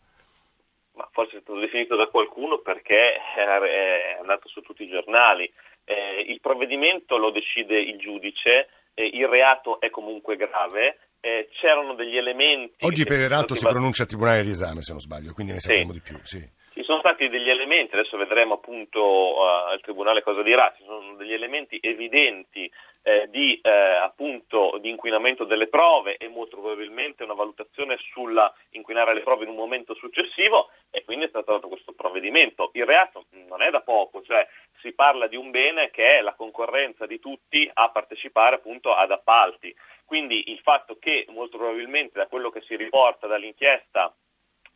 ma 0.93 1.08
forse 1.12 1.38
è 1.38 1.41
stato 1.41 1.60
definito 1.60 1.95
da 1.95 2.08
qualcuno 2.08 2.58
perché 2.58 3.15
è- 3.17 3.60
è 3.60 4.17
andato 4.19 4.47
su 4.47 4.62
tutti 4.62 4.84
i 4.84 4.89
giornali. 4.89 5.52
Eh, 5.84 6.26
il 6.28 6.41
provvedimento 6.41 7.17
lo 7.17 7.30
decide 7.30 7.80
il 7.80 7.97
giudice, 7.97 8.67
eh, 9.00 9.06
il 9.14 9.28
reato 9.28 9.80
è 9.80 9.92
comunque 9.92 10.36
grave, 10.36 10.98
eh, 11.20 11.50
c'erano 11.62 11.94
degli 11.94 12.18
elementi... 12.18 12.84
Oggi 12.86 13.04
che- 13.04 13.14
peraltro 13.16 13.54
si 13.56 13.64
che- 13.64 13.70
pronuncia 13.72 14.02
il 14.04 14.08
Tribunale 14.10 14.42
di 14.44 14.50
Esame, 14.50 14.82
se 14.82 14.92
non 14.92 15.00
sbaglio, 15.02 15.34
quindi 15.34 15.54
ne 15.54 15.60
Sì. 15.60 15.68
sapremo 15.68 15.92
di 15.94 16.02
più. 16.02 16.18
Sì. 16.24 16.44
Ci 16.78 16.84
sono 16.84 17.00
stati 17.00 17.28
degli 17.28 17.50
elementi, 17.50 17.96
adesso 17.96 18.18
vedremo 18.18 18.54
appunto 18.54 19.00
eh, 19.02 19.72
al 19.72 19.82
Tribunale 19.82 20.22
cosa 20.22 20.44
dirà, 20.44 20.72
ci 20.78 20.84
sono 20.84 21.16
degli 21.16 21.34
elementi 21.34 21.80
evidenti 21.82 22.72
eh, 23.02 23.26
di, 23.32 23.60
eh, 23.63 23.72
appunto, 23.72 24.78
di 24.80 24.92
inquinamento 24.92 25.44
delle 25.44 25.70
prove 25.70 26.18
e 26.18 26.28
molto 26.28 26.56
probabilmente 26.56 27.24
una 27.24 27.34
valutazione 27.34 27.98
sulla 28.12 28.54
inquinare 28.74 29.16
le 29.16 29.22
prove 29.22 29.46
in 29.46 29.50
un 29.50 29.56
momento 29.56 29.96
successivo 29.96 30.70
e 30.92 31.04
quindi 31.04 31.26
è 31.26 31.30
stato 31.30 31.54
dato 31.54 31.68
questo 31.68 31.94
provvedimento. 31.94 32.70
Il 32.74 32.86
reato 32.86 33.26
non 33.48 33.63
è 33.63 33.72
da 33.72 33.82
poco, 33.82 34.22
cioè 34.22 34.48
si 34.80 34.94
parla 34.94 35.26
di 35.26 35.36
un 35.36 35.50
bene 35.50 35.90
che 35.90 36.20
è 36.20 36.22
la 36.22 36.36
concorrenza 36.36 37.08
di 37.08 37.18
tutti 37.18 37.68
a 37.74 37.90
partecipare 37.90 38.58
appunto 38.58 38.94
ad 38.94 39.10
appalti. 39.10 39.76
Quindi 40.06 40.52
il 40.52 40.60
fatto 40.60 41.00
che 41.00 41.26
molto 41.30 41.58
probabilmente 41.58 42.20
da 42.20 42.28
quello 42.28 42.52
che 42.52 42.62
si 42.62 42.76
riporta 42.76 43.26
dall'inchiesta 43.26 44.13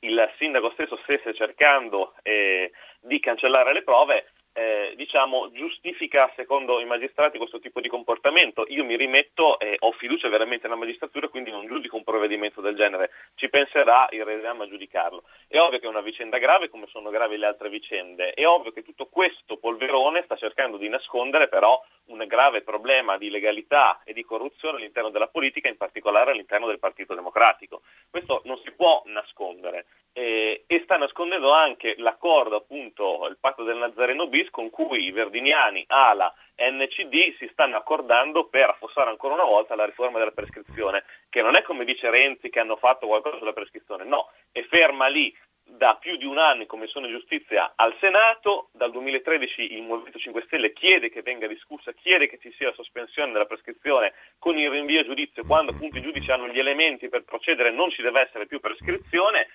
il 0.01 0.31
sindaco 0.37 0.71
stesso 0.71 0.97
stesse 1.03 1.33
cercando 1.33 2.13
eh, 2.23 2.71
di 3.01 3.19
cancellare 3.19 3.73
le 3.73 3.83
prove, 3.83 4.31
eh, 4.53 4.93
diciamo, 4.95 5.51
giustifica 5.51 6.31
secondo 6.35 6.79
i 6.79 6.85
magistrati 6.85 7.37
questo 7.37 7.59
tipo 7.59 7.79
di 7.79 7.87
comportamento. 7.87 8.65
Io 8.67 8.83
mi 8.83 8.95
rimetto 8.95 9.59
e 9.59 9.77
ho 9.79 9.91
fiducia 9.93 10.29
veramente 10.29 10.67
nella 10.67 10.79
magistratura, 10.79 11.27
quindi 11.27 11.51
non 11.51 11.67
giudico 11.67 11.95
un 11.95 12.03
provvedimento 12.03 12.61
del 12.61 12.75
genere. 12.75 13.11
Ci 13.35 13.49
penserà 13.49 14.07
il 14.11 14.23
Re 14.23 14.45
a 14.45 14.67
giudicarlo. 14.67 15.23
È 15.47 15.57
ovvio 15.59 15.79
che 15.79 15.85
è 15.85 15.89
una 15.89 16.01
vicenda 16.01 16.37
grave, 16.37 16.69
come 16.69 16.87
sono 16.87 17.09
gravi 17.09 17.37
le 17.37 17.45
altre 17.45 17.69
vicende. 17.69 18.31
È 18.31 18.45
ovvio 18.45 18.71
che 18.71 18.83
tutto 18.83 19.07
questo 19.07 19.57
polverone 19.57 20.23
sta 20.23 20.35
cercando 20.35 20.77
di 20.77 20.89
nascondere 20.89 21.47
però 21.47 21.81
un 22.07 22.23
grave 22.27 22.61
problema 22.61 23.17
di 23.17 23.29
legalità 23.29 24.01
e 24.03 24.13
di 24.13 24.23
corruzione 24.23 24.77
all'interno 24.77 25.09
della 25.09 25.27
politica, 25.27 25.69
in 25.69 25.77
particolare 25.77 26.31
all'interno 26.31 26.67
del 26.67 26.79
Partito 26.79 27.15
Democratico. 27.15 27.81
Questo 28.09 28.41
non 28.45 28.57
si 28.63 28.71
può 28.71 29.01
nascondere 29.05 29.85
eh, 30.13 30.63
e 30.67 30.81
sta 30.83 30.97
nascondendo 30.97 31.51
anche 31.51 31.95
l'accordo, 31.97 32.57
appunto, 32.57 33.27
il 33.29 33.37
patto 33.39 33.63
del 33.63 33.77
Nazareno 33.77 34.27
bis 34.27 34.40
con 34.49 34.69
cui 34.69 35.05
i 35.05 35.11
verdiniani, 35.11 35.83
ALA 35.87 36.33
NCD 36.57 37.35
si 37.37 37.49
stanno 37.51 37.77
accordando 37.77 38.45
per 38.47 38.69
affossare 38.69 39.09
ancora 39.09 39.33
una 39.33 39.43
volta 39.43 39.75
la 39.75 39.85
riforma 39.85 40.19
della 40.19 40.31
prescrizione, 40.31 41.03
che 41.29 41.41
non 41.41 41.55
è 41.55 41.61
come 41.63 41.85
dice 41.85 42.09
Renzi 42.09 42.49
che 42.49 42.59
hanno 42.59 42.75
fatto 42.75 43.07
qualcosa 43.07 43.37
sulla 43.37 43.53
prescrizione, 43.53 44.03
no, 44.03 44.29
è 44.51 44.61
ferma 44.63 45.07
lì 45.07 45.35
da 45.63 45.95
più 45.95 46.17
di 46.17 46.25
un 46.25 46.37
anno 46.37 46.61
in 46.61 46.67
Commissione 46.67 47.07
Giustizia 47.09 47.73
al 47.75 47.95
Senato, 47.99 48.69
dal 48.73 48.91
2013 48.91 49.73
il 49.73 49.83
Movimento 49.83 50.19
5 50.19 50.43
Stelle 50.45 50.73
chiede 50.73 51.09
che 51.09 51.21
venga 51.21 51.47
discussa, 51.47 51.93
chiede 51.93 52.27
che 52.27 52.39
ci 52.39 52.51
sia 52.57 52.67
la 52.67 52.73
sospensione 52.73 53.31
della 53.31 53.45
prescrizione 53.45 54.13
con 54.37 54.57
il 54.57 54.69
rinvio 54.69 54.99
a 54.99 55.05
giudizio 55.05 55.43
quando 55.45 55.71
appunto 55.71 55.97
i 55.97 56.01
giudici 56.01 56.29
hanno 56.29 56.49
gli 56.49 56.59
elementi 56.59 57.07
per 57.09 57.23
procedere 57.23 57.71
non 57.71 57.89
ci 57.89 58.01
deve 58.01 58.21
essere 58.21 58.47
più 58.47 58.59
prescrizione 58.59 59.47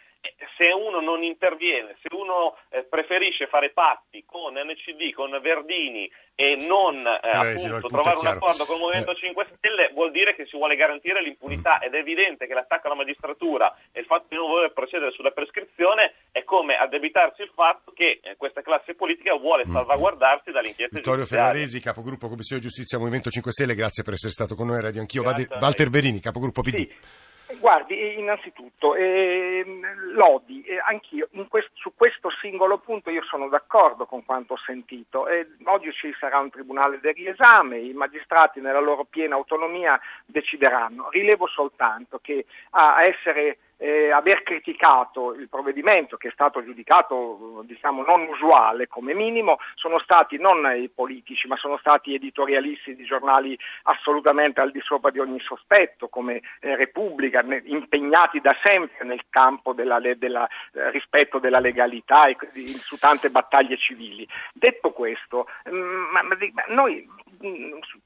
se 0.57 0.73
uno 0.73 1.01
non 1.01 1.23
interviene, 1.23 1.97
se 2.03 2.09
uno 2.15 2.57
eh, 2.71 2.85
preferisce 2.85 3.47
fare 3.47 3.71
patti 3.71 4.25
con 4.25 4.55
NCD, 4.55 5.13
con 5.13 5.39
Verdini 5.41 6.11
e 6.35 6.57
non 6.67 6.97
eh, 6.97 7.29
appunto, 7.29 7.89
trovare 7.89 8.19
un 8.19 8.27
accordo 8.27 8.65
con 8.65 8.77
il 8.77 8.83
Movimento 8.83 9.13
eh. 9.13 9.17
5 9.17 9.45
Stelle, 9.45 9.91
vuol 9.93 10.11
dire 10.11 10.35
che 10.35 10.45
si 10.47 10.57
vuole 10.57 10.77
garantire 10.77 11.23
l'impunità 11.23 11.79
mm. 11.79 11.85
ed 11.85 11.95
è 11.95 11.99
evidente 11.99 12.47
che 12.47 12.55
l'attacco 12.55 12.87
alla 12.87 12.97
magistratura 12.97 13.75
e 13.93 14.01
il 14.01 14.07
fatto 14.07 14.27
di 14.29 14.37
non 14.37 14.49
voler 14.49 14.73
procedere 14.73 15.13
sulla 15.13 15.31
prescrizione 15.31 16.15
è 16.33 16.45
come 16.45 16.77
addebitarsi 16.77 17.43
il 17.43 17.51
fatto 17.55 17.93
che 17.93 18.21
eh, 18.23 18.37
questa 18.37 18.63
classe 18.63 18.95
politica 18.95 19.35
vuole 19.37 19.67
mm. 19.67 19.73
salvaguardarsi 19.73 20.51
dall'inchiesta 20.51 20.97
Vittorio 20.97 21.25
Ferraresi, 21.25 21.81
capogruppo 21.81 22.29
Commissione 22.29 22.61
Giustizia 22.61 22.99
Movimento 22.99 23.31
5 23.31 23.51
Stelle, 23.51 23.75
grazie 23.75 24.03
per 24.03 24.15
essere 24.15 24.33
stato 24.33 24.55
con 24.55 24.67
noi 24.67 24.79
a 24.79 24.83
Radio 24.83 25.01
Anch'io. 25.01 25.23
Walter 25.23 25.89
Verini, 25.89 26.21
capogruppo 26.21 26.63
PD. 26.63 26.77
Sì. 26.77 27.25
Guardi, 27.61 28.19
innanzitutto, 28.19 28.97
eh, 28.97 29.65
Lodi, 30.13 30.63
eh, 30.65 30.79
anch'io 30.85 31.29
quest- 31.49 31.71
su 31.75 31.93
questo 31.95 32.29
singolo 32.41 32.79
punto 32.79 33.11
io 33.11 33.23
sono 33.23 33.49
d'accordo 33.49 34.05
con 34.05 34.25
quanto 34.25 34.55
ho 34.55 34.59
sentito. 34.59 35.29
Eh, 35.29 35.47
oggi 35.65 35.93
ci 35.93 36.13
sarà 36.19 36.41
un 36.41 36.51
tribunale 36.51 36.99
del 37.01 37.15
riesame, 37.15 37.79
i 37.79 37.93
magistrati 37.93 38.61
nella 38.61 38.81
loro 38.81 39.05
piena 39.05 39.37
autonomia 39.37 39.99
decideranno. 40.25 41.09
Rilevo 41.11 41.47
soltanto 41.47 42.19
che 42.21 42.47
a 42.71 43.05
essere 43.05 43.59
eh, 43.79 44.11
aver 44.11 44.43
criticato 44.43 45.35
il 45.35 45.49
provvedimento 45.49 46.17
che 46.17 46.29
è 46.29 46.33
stato 46.33 46.65
giudicato 46.65 47.63
diciamo, 47.65 48.03
non 48.03 48.27
usuale 48.29 48.87
come 48.87 49.15
minimo 49.15 49.59
sono 49.75 49.99
stati 49.99 50.39
non 50.39 50.65
i 50.77 50.89
politici 50.89 51.47
ma 51.47 51.57
sono 51.57 51.77
stati 51.79 52.15
editorialisti 52.15 52.95
di 52.95 53.05
giornali 53.05 53.59
assolutamente 53.85 54.61
al 54.61 54.71
di 54.71 54.81
sopra 54.81 55.11
di 55.11 55.19
ogni 55.19 55.41
sospetto 55.41 56.09
come 56.09 56.41
eh, 56.61 56.77
Repubblica 56.77 57.41
ne, 57.41 57.63
impegnati 57.65 58.41
da 58.41 58.57
sempre 58.63 59.05
nel 59.05 59.23
campo 59.29 59.73
della, 59.73 60.01
della 60.01 60.49
eh, 60.73 60.91
rispetto 60.91 61.39
della 61.39 61.61
legalità 61.61 62.27
e 62.27 62.37
su 62.79 62.97
tante 62.97 63.31
battaglie 63.31 63.77
civili. 63.77 64.27
Detto 64.53 64.91
questo, 64.91 65.49
mh, 65.65 65.77
mm, 65.77 66.05
ma, 66.13 66.23
ma, 66.23 66.37
noi 66.69 67.07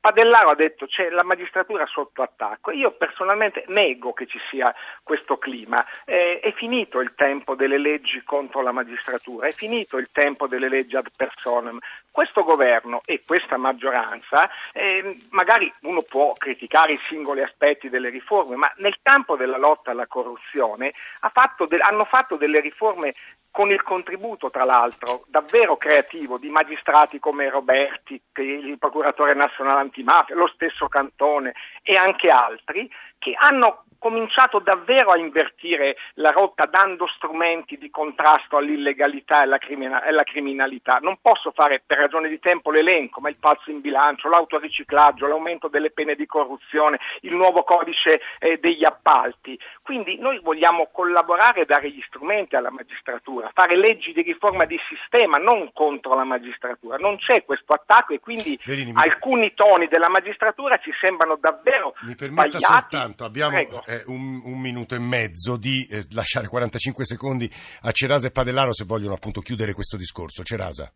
Padellaro 0.01 0.51
ha 0.51 0.55
detto 0.55 0.87
c'è 0.87 1.11
la 1.11 1.23
magistratura 1.23 1.87
sotto 1.87 2.23
attacco. 2.23 2.71
Io 2.71 2.93
personalmente 2.93 3.65
nego 3.69 4.13
che 4.13 4.27
ci 4.27 4.39
sia 4.51 4.75
questo 5.03 5.39
clima. 5.39 5.85
Eh, 6.05 6.41
è 6.41 6.53
finito 6.53 7.01
il 7.01 7.15
tempo 7.15 7.55
delle 7.55 7.79
leggi 7.79 8.23
contro 8.25 8.63
la 8.63 8.73
magistratura, 8.73 9.47
è 9.47 9.53
finito 9.53 9.99
il 9.99 10.09
tempo 10.13 10.47
delle 10.47 10.69
leggi 10.69 10.97
ad 10.97 11.09
personam. 11.15 11.79
Questo 12.11 12.43
governo 12.43 13.03
e 13.05 13.23
questa 13.25 13.57
maggioranza, 13.57 14.51
eh, 14.73 15.21
magari 15.31 15.73
uno 15.83 16.03
può 16.03 16.33
criticare 16.33 16.95
i 16.95 17.01
singoli 17.09 17.43
aspetti 17.43 17.89
delle 17.89 18.09
riforme, 18.09 18.57
ma 18.57 18.73
nel 18.77 18.97
campo 19.01 19.37
della 19.37 19.59
lotta 19.59 19.93
alla 19.93 20.07
corruzione 20.07 20.93
ha 21.21 21.29
fatto 21.29 21.67
de- 21.67 21.79
hanno 21.79 22.05
fatto 22.05 22.37
delle 22.37 22.61
riforme 22.61 23.15
con 23.51 23.71
il 23.71 23.83
contributo, 23.83 24.51
tra 24.51 24.65
l'altro, 24.65 25.25
davvero 25.27 25.77
creativo 25.77 26.39
di 26.39 26.49
magistrati 26.49 27.19
come 27.19 27.51
Roberti, 27.51 28.21
il 28.37 28.79
procuratore 28.79 29.30
nazionale 29.35 29.81
antimafia, 29.81 30.35
lo 30.35 30.49
stesso 30.49 30.89
Cantone 30.89 31.55
e 31.83 31.97
anche 31.97 32.31
altri, 32.31 32.91
che 33.19 33.35
hanno 33.39 33.85
cominciato 34.01 34.59
davvero 34.59 35.13
a 35.13 35.19
invertire 35.19 35.97
la 36.15 36.31
rotta 36.31 36.65
dando 36.65 37.07
strumenti 37.15 37.77
di 37.77 37.91
contrasto 37.91 38.57
all'illegalità 38.57 39.41
e 39.41 39.43
alla, 39.43 39.59
crimina- 39.59 40.03
e 40.03 40.09
alla, 40.09 40.25
criminalità. 40.25 40.99
Non 41.01 41.19
posso 41.21 41.53
fare 41.53 41.83
per 41.85 41.99
ragione 41.99 42.29
di 42.29 42.41
tempo 42.41 42.71
l'elenco, 42.71 43.21
ma 43.21 43.29
il 43.29 43.37
falso 43.39 43.71
in 43.71 43.81
bilancio, 43.81 44.29
l'autoriciclaggio, 44.29 45.27
l'aumento 45.27 45.69
delle 45.69 45.91
pene 45.91 46.15
di 46.15 46.27
corruzione, 46.27 46.99
il 47.21 47.35
nuovo 47.35 47.63
codice 47.63 48.21
eh, 48.39 48.59
degli 48.59 48.85
appalti. 48.85 49.59
Quindi 49.83 50.19
noi 50.19 50.41
vogliamo 50.41 50.89
collaborare 50.91 51.61
e 51.61 51.65
dare 51.67 51.91
gli 51.91 52.03
strumenti 52.07 52.57
alla 52.57 52.71
magistratura, 52.71 53.51
fare 53.53 53.77
leggi 53.77 54.13
di 54.13 54.23
riforma 54.23 54.65
di 54.65 54.81
sistema, 54.89 55.37
non 55.37 55.71
contro 55.75 56.15
la 56.15 56.25
magistratura. 56.25 56.97
Non 56.97 57.19
c'è 57.19 57.45
questo 57.45 57.75
attacco 57.75 58.15
e 58.15 58.21
quindi 58.21 58.59
Verini, 58.65 58.93
alcuni 58.95 59.53
toni 59.53 59.89
della 59.89 60.09
magistratura 60.09 60.79
ci 60.79 60.93
sembrano 60.99 61.37
davvero 61.37 61.93
mi 62.01 62.15
permetta 62.15 62.59
sbagliati. 62.59 62.97
soltanto, 62.97 63.25
abbiamo 63.25 63.59
eh, 63.91 64.03
un, 64.07 64.41
un, 64.45 64.61
minuto 64.61 64.95
e 64.95 65.01
mezzo 65.01 65.57
di 65.57 65.85
eh, 65.91 66.07
lasciare 66.13 66.47
45 66.47 67.05
secondi 67.05 67.51
a 67.83 67.91
Cerasa 67.91 68.29
e 68.29 68.31
Padellaro 68.31 68.73
se 68.73 68.85
vogliono 68.85 69.15
appunto 69.15 69.41
chiudere 69.41 69.73
questo 69.73 69.97
discorso. 69.97 70.45
Cerasa. 70.45 70.93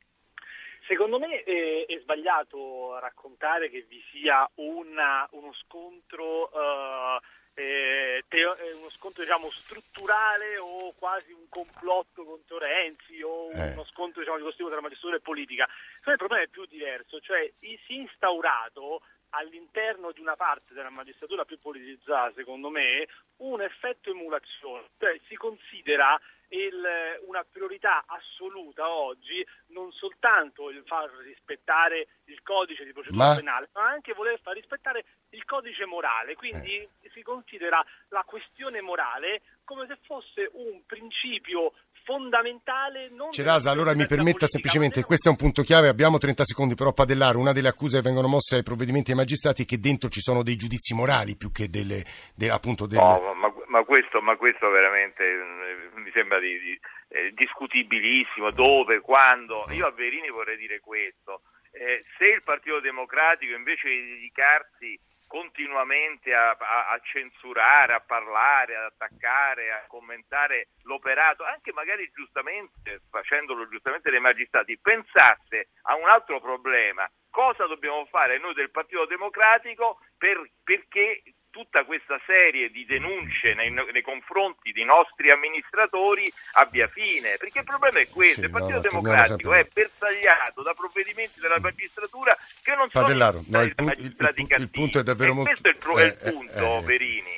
Secondo 0.87 1.19
me 1.19 1.43
eh, 1.43 1.87
è 1.89 1.99
sbagliato 2.01 2.99
raccontare 3.01 3.71
che 3.71 3.87
vi 3.89 4.01
sia 4.13 4.49
una, 4.57 5.27
uno 5.33 5.53
scontro 5.55 6.51
uh, 6.53 7.19
eh, 7.55 8.23
teo- 8.29 8.57
uno 8.75 8.91
scontro 8.91 9.23
diciamo, 9.23 9.51
strutturale 9.51 10.59
o 10.59 10.93
quasi 10.99 11.33
un 11.33 11.49
complotto 11.49 12.25
contro 12.25 12.59
Renzi 12.59 13.23
o 13.23 13.51
eh. 13.53 13.73
uno 13.73 13.85
scontro 13.85 14.21
diciamo, 14.21 14.37
di 14.37 14.43
questo 14.43 14.63
tipo 14.63 14.71
tra 14.71 14.83
magistratura 14.83 15.17
e 15.17 15.21
politica. 15.21 15.67
il 16.07 16.17
problema 16.17 16.43
è 16.43 16.49
più 16.49 16.67
diverso, 16.67 17.19
cioè 17.21 17.51
si 17.59 17.75
è 17.75 17.93
instaurato 17.93 19.01
all'interno 19.35 20.13
di 20.13 20.21
una 20.21 20.37
parte 20.37 20.75
della 20.75 20.91
magistratura 20.91 21.45
più 21.45 21.59
politizzata, 21.59 22.33
secondo 22.35 22.71
me, 22.71 23.07
un 23.39 23.61
effetto 23.61 24.11
emulazione, 24.11 24.89
cioè 24.99 25.19
si 25.27 25.37
considera 25.37 26.19
il, 26.55 26.83
una 27.27 27.45
priorità 27.51 28.05
assoluta 28.07 28.89
oggi 28.89 29.45
non 29.69 29.91
soltanto 29.93 30.71
il 30.71 30.83
far 30.87 31.11
rispettare 31.25 32.07
il 32.25 32.41
codice 32.43 32.85
di 32.85 32.93
procedura 32.93 33.29
ma... 33.29 33.35
penale, 33.35 33.69
ma 33.75 33.89
anche 33.89 34.13
voler 34.13 34.41
far 34.41 34.55
rispettare 34.55 35.05
il 35.31 35.45
codice 35.45 35.85
morale. 35.85 36.35
Quindi 36.35 36.77
eh. 36.77 37.11
si 37.13 37.23
considera 37.23 37.85
la 38.09 38.23
questione 38.27 38.81
morale 38.81 39.43
come 39.65 39.87
se 39.87 39.99
fosse 40.05 40.51
un 40.53 40.83
principio 40.87 41.73
fondamentale. 42.05 43.09
Non 43.11 43.33
Cerasa, 43.33 43.71
allora 43.71 43.91
mi 43.93 44.07
permetta 44.07 44.23
politica, 44.23 44.47
semplicemente, 44.47 45.03
questo 45.03 45.29
è 45.29 45.31
un 45.33 45.39
punto 45.39 45.63
chiave, 45.63 45.89
abbiamo 45.89 46.19
30 46.19 46.45
secondi 46.45 46.75
però 46.75 46.91
a 46.91 46.93
padellare, 46.93 47.37
una 47.37 47.53
delle 47.53 47.69
accuse 47.69 47.99
che 47.99 48.03
vengono 48.03 48.29
mosse 48.29 48.57
ai 48.57 48.63
provvedimenti 48.63 49.07
dei 49.07 49.17
magistrati 49.17 49.63
è 49.63 49.67
che 49.67 49.79
dentro 49.79 50.09
ci 50.09 50.21
sono 50.21 50.43
dei 50.43 50.57
giudizi 50.57 50.95
morali 50.95 51.37
più 51.37 51.51
che 51.51 51.69
delle, 51.69 52.05
de, 52.37 52.51
appunto 52.51 52.87
delle... 52.87 53.03
No, 53.03 53.35
ma, 53.35 53.53
ma, 53.67 53.83
questo, 53.85 54.21
ma 54.21 54.37
questo 54.37 54.69
veramente 54.69 55.25
eh, 55.25 55.99
mi 55.99 56.11
sembra 56.13 56.39
di, 56.39 56.44
di, 56.45 56.81
eh, 57.09 57.33
discutibilissimo, 57.33 58.51
dove, 58.51 59.01
quando. 59.01 59.67
Io 59.71 59.87
a 59.87 59.91
Verini 59.91 60.29
vorrei 60.29 60.57
dire 60.57 60.81
questo, 60.81 61.43
eh, 61.73 62.05
se 62.19 62.27
il 62.27 62.43
Partito 62.43 62.81
Democratico 62.81 63.55
invece 63.55 63.89
di 63.89 64.09
dedicarsi 64.15 64.99
continuamente 65.27 66.33
a, 66.33 66.51
a, 66.51 66.91
a, 66.91 67.01
censurare, 67.03 67.95
a 67.95 68.01
parlare, 68.01 68.77
ad 68.77 68.85
attaccare, 68.85 69.73
a 69.73 69.85
commentare 69.89 70.69
l'operato, 70.83 71.45
anche 71.45 71.73
magari 71.73 72.09
giustamente, 72.15 73.01
facendolo 73.11 73.69
giustamente 73.69 74.11
dai 74.11 74.21
magistrati, 74.21 74.79
pensasse 74.79 75.71
a 75.83 75.97
un 75.97 76.09
altro 76.09 76.41
problema. 76.41 77.11
Cosa 77.31 77.67
dobbiamo 77.67 78.05
fare 78.07 78.39
noi 78.39 78.55
del 78.55 78.71
Partito 78.71 79.07
Democratico 79.07 79.99
per, 80.17 80.41
perché 80.63 81.23
tutta 81.55 81.85
questa 81.85 82.19
serie 82.27 82.69
di 82.71 82.85
denunce 82.85 83.55
nei, 83.55 83.71
nei, 83.71 84.03
confronti 84.03 84.73
dei 84.73 84.85
nostri 84.85 85.31
amministratori 85.31 86.27
abbia 86.59 86.89
fine. 86.89 87.37
Perché 87.39 87.61
il 87.61 87.65
problema 87.65 88.01
è 88.01 88.09
questo: 88.09 88.41
sì, 88.41 88.47
il 88.47 88.51
Partito 88.51 88.75
no, 88.75 88.81
Democratico 88.81 89.55
è 89.55 89.65
bersagliato 89.73 90.63
da 90.63 90.75
provvedimenti 90.75 91.39
della 91.39 91.61
magistratura 91.63 92.37
che 92.61 92.75
non 92.75 92.91
sono 92.91 93.07
no, 93.47 93.63
il, 93.63 93.73
pu- 93.73 93.87
il, 93.87 94.17
il, 94.19 94.47
il, 94.59 94.71
punto 94.71 94.99
è 94.99 95.05
davvero 95.05 95.31
e 95.31 95.35
molto. 95.35 95.51
Questo 95.51 95.69
è 95.69 95.71
il, 95.71 95.79
pro- 95.79 95.99
eh, 95.99 96.03
è 96.03 96.27
il 96.27 96.33
punto, 96.35 96.79
eh, 96.79 96.83
Verini. 96.83 97.33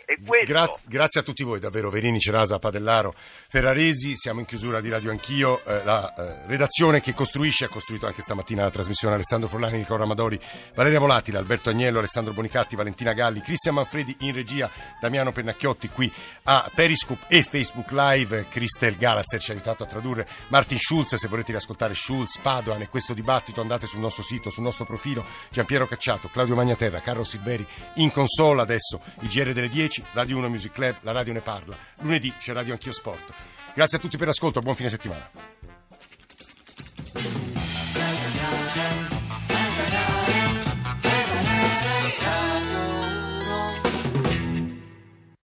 Gra- 0.47 0.81
grazie 0.87 1.21
a 1.21 1.23
tutti 1.23 1.43
voi, 1.45 1.61
davvero, 1.61 1.91
Verini, 1.91 2.19
Cerasa, 2.19 2.59
Padellaro, 2.59 3.13
Ferraresi. 3.15 4.17
Siamo 4.17 4.41
in 4.41 4.47
chiusura 4.47 4.81
di 4.81 4.89
Radio 4.89 5.11
Anch'io. 5.11 5.63
Eh, 5.67 5.85
la 5.85 6.15
eh, 6.17 6.47
redazione 6.47 7.03
che 7.03 7.13
costruisce 7.13 7.67
ha 7.67 7.69
costruito 7.69 8.07
anche 8.07 8.23
stamattina 8.23 8.63
la 8.63 8.71
trasmissione 8.71 9.15
Alessandro 9.15 9.51
Forlani, 9.51 9.77
Nicola 9.77 10.05
Amadori, 10.05 10.41
Valeria 10.75 11.01
Volatile, 11.01 11.37
Alberto 11.37 11.69
Agnello, 11.69 11.99
Alessandro 11.99 12.33
Bonicatti, 12.33 12.77
Valentina 12.77 13.13
Galli, 13.13 13.43
Cristian 13.43 13.75
Manfredi 13.75 14.06
in 14.21 14.33
regia 14.33 14.71
Damiano 15.01 15.33
Pennacchiotti 15.33 15.89
qui 15.89 16.13
a 16.45 16.71
Periscope 16.75 17.25
e 17.29 17.43
Facebook 17.43 17.91
Live, 17.91 18.47
Christel 18.49 18.97
Galazzer 18.97 19.41
ci 19.41 19.51
ha 19.51 19.55
aiutato 19.55 19.83
a 19.83 19.87
tradurre, 19.87 20.27
Martin 20.49 20.79
Schulz, 20.79 21.15
se 21.15 21.29
volete 21.29 21.53
riascoltare 21.53 21.95
Schulz, 21.95 22.39
Padoan 22.39 22.83
e 22.83 22.89
questo 22.89 23.15
dibattito 23.15 23.61
andate 23.61 23.87
sul 23.87 24.01
nostro 24.01 24.23
sito, 24.23 24.51
sul 24.51 24.63
nostro 24.63 24.85
profilo, 24.85 25.25
Giampiero 25.51 25.87
Cacciato, 25.87 26.29
Claudio 26.29 26.55
Magnaterra, 26.55 27.01
Carlo 27.01 27.25
Silveri 27.25 27.67
in 27.95 28.11
console 28.11 28.63
adesso, 28.63 29.01
il 29.21 29.29
GR 29.29 29.53
delle 29.53 29.69
10, 29.69 30.05
Radio 30.13 30.37
1 30.39 30.49
Music 30.49 30.73
Club, 30.73 30.97
la 31.01 31.13
radio 31.13 31.33
ne 31.33 31.41
parla, 31.41 31.77
lunedì 32.01 32.33
c'è 32.39 32.53
Radio 32.53 32.73
Anch'io 32.73 32.93
Sport. 32.93 33.33
Grazie 33.75 33.99
a 33.99 34.01
tutti 34.01 34.17
per 34.17 34.29
l'ascolto, 34.29 34.61
buon 34.61 34.75
fine 34.75 34.89
settimana. 34.89 35.29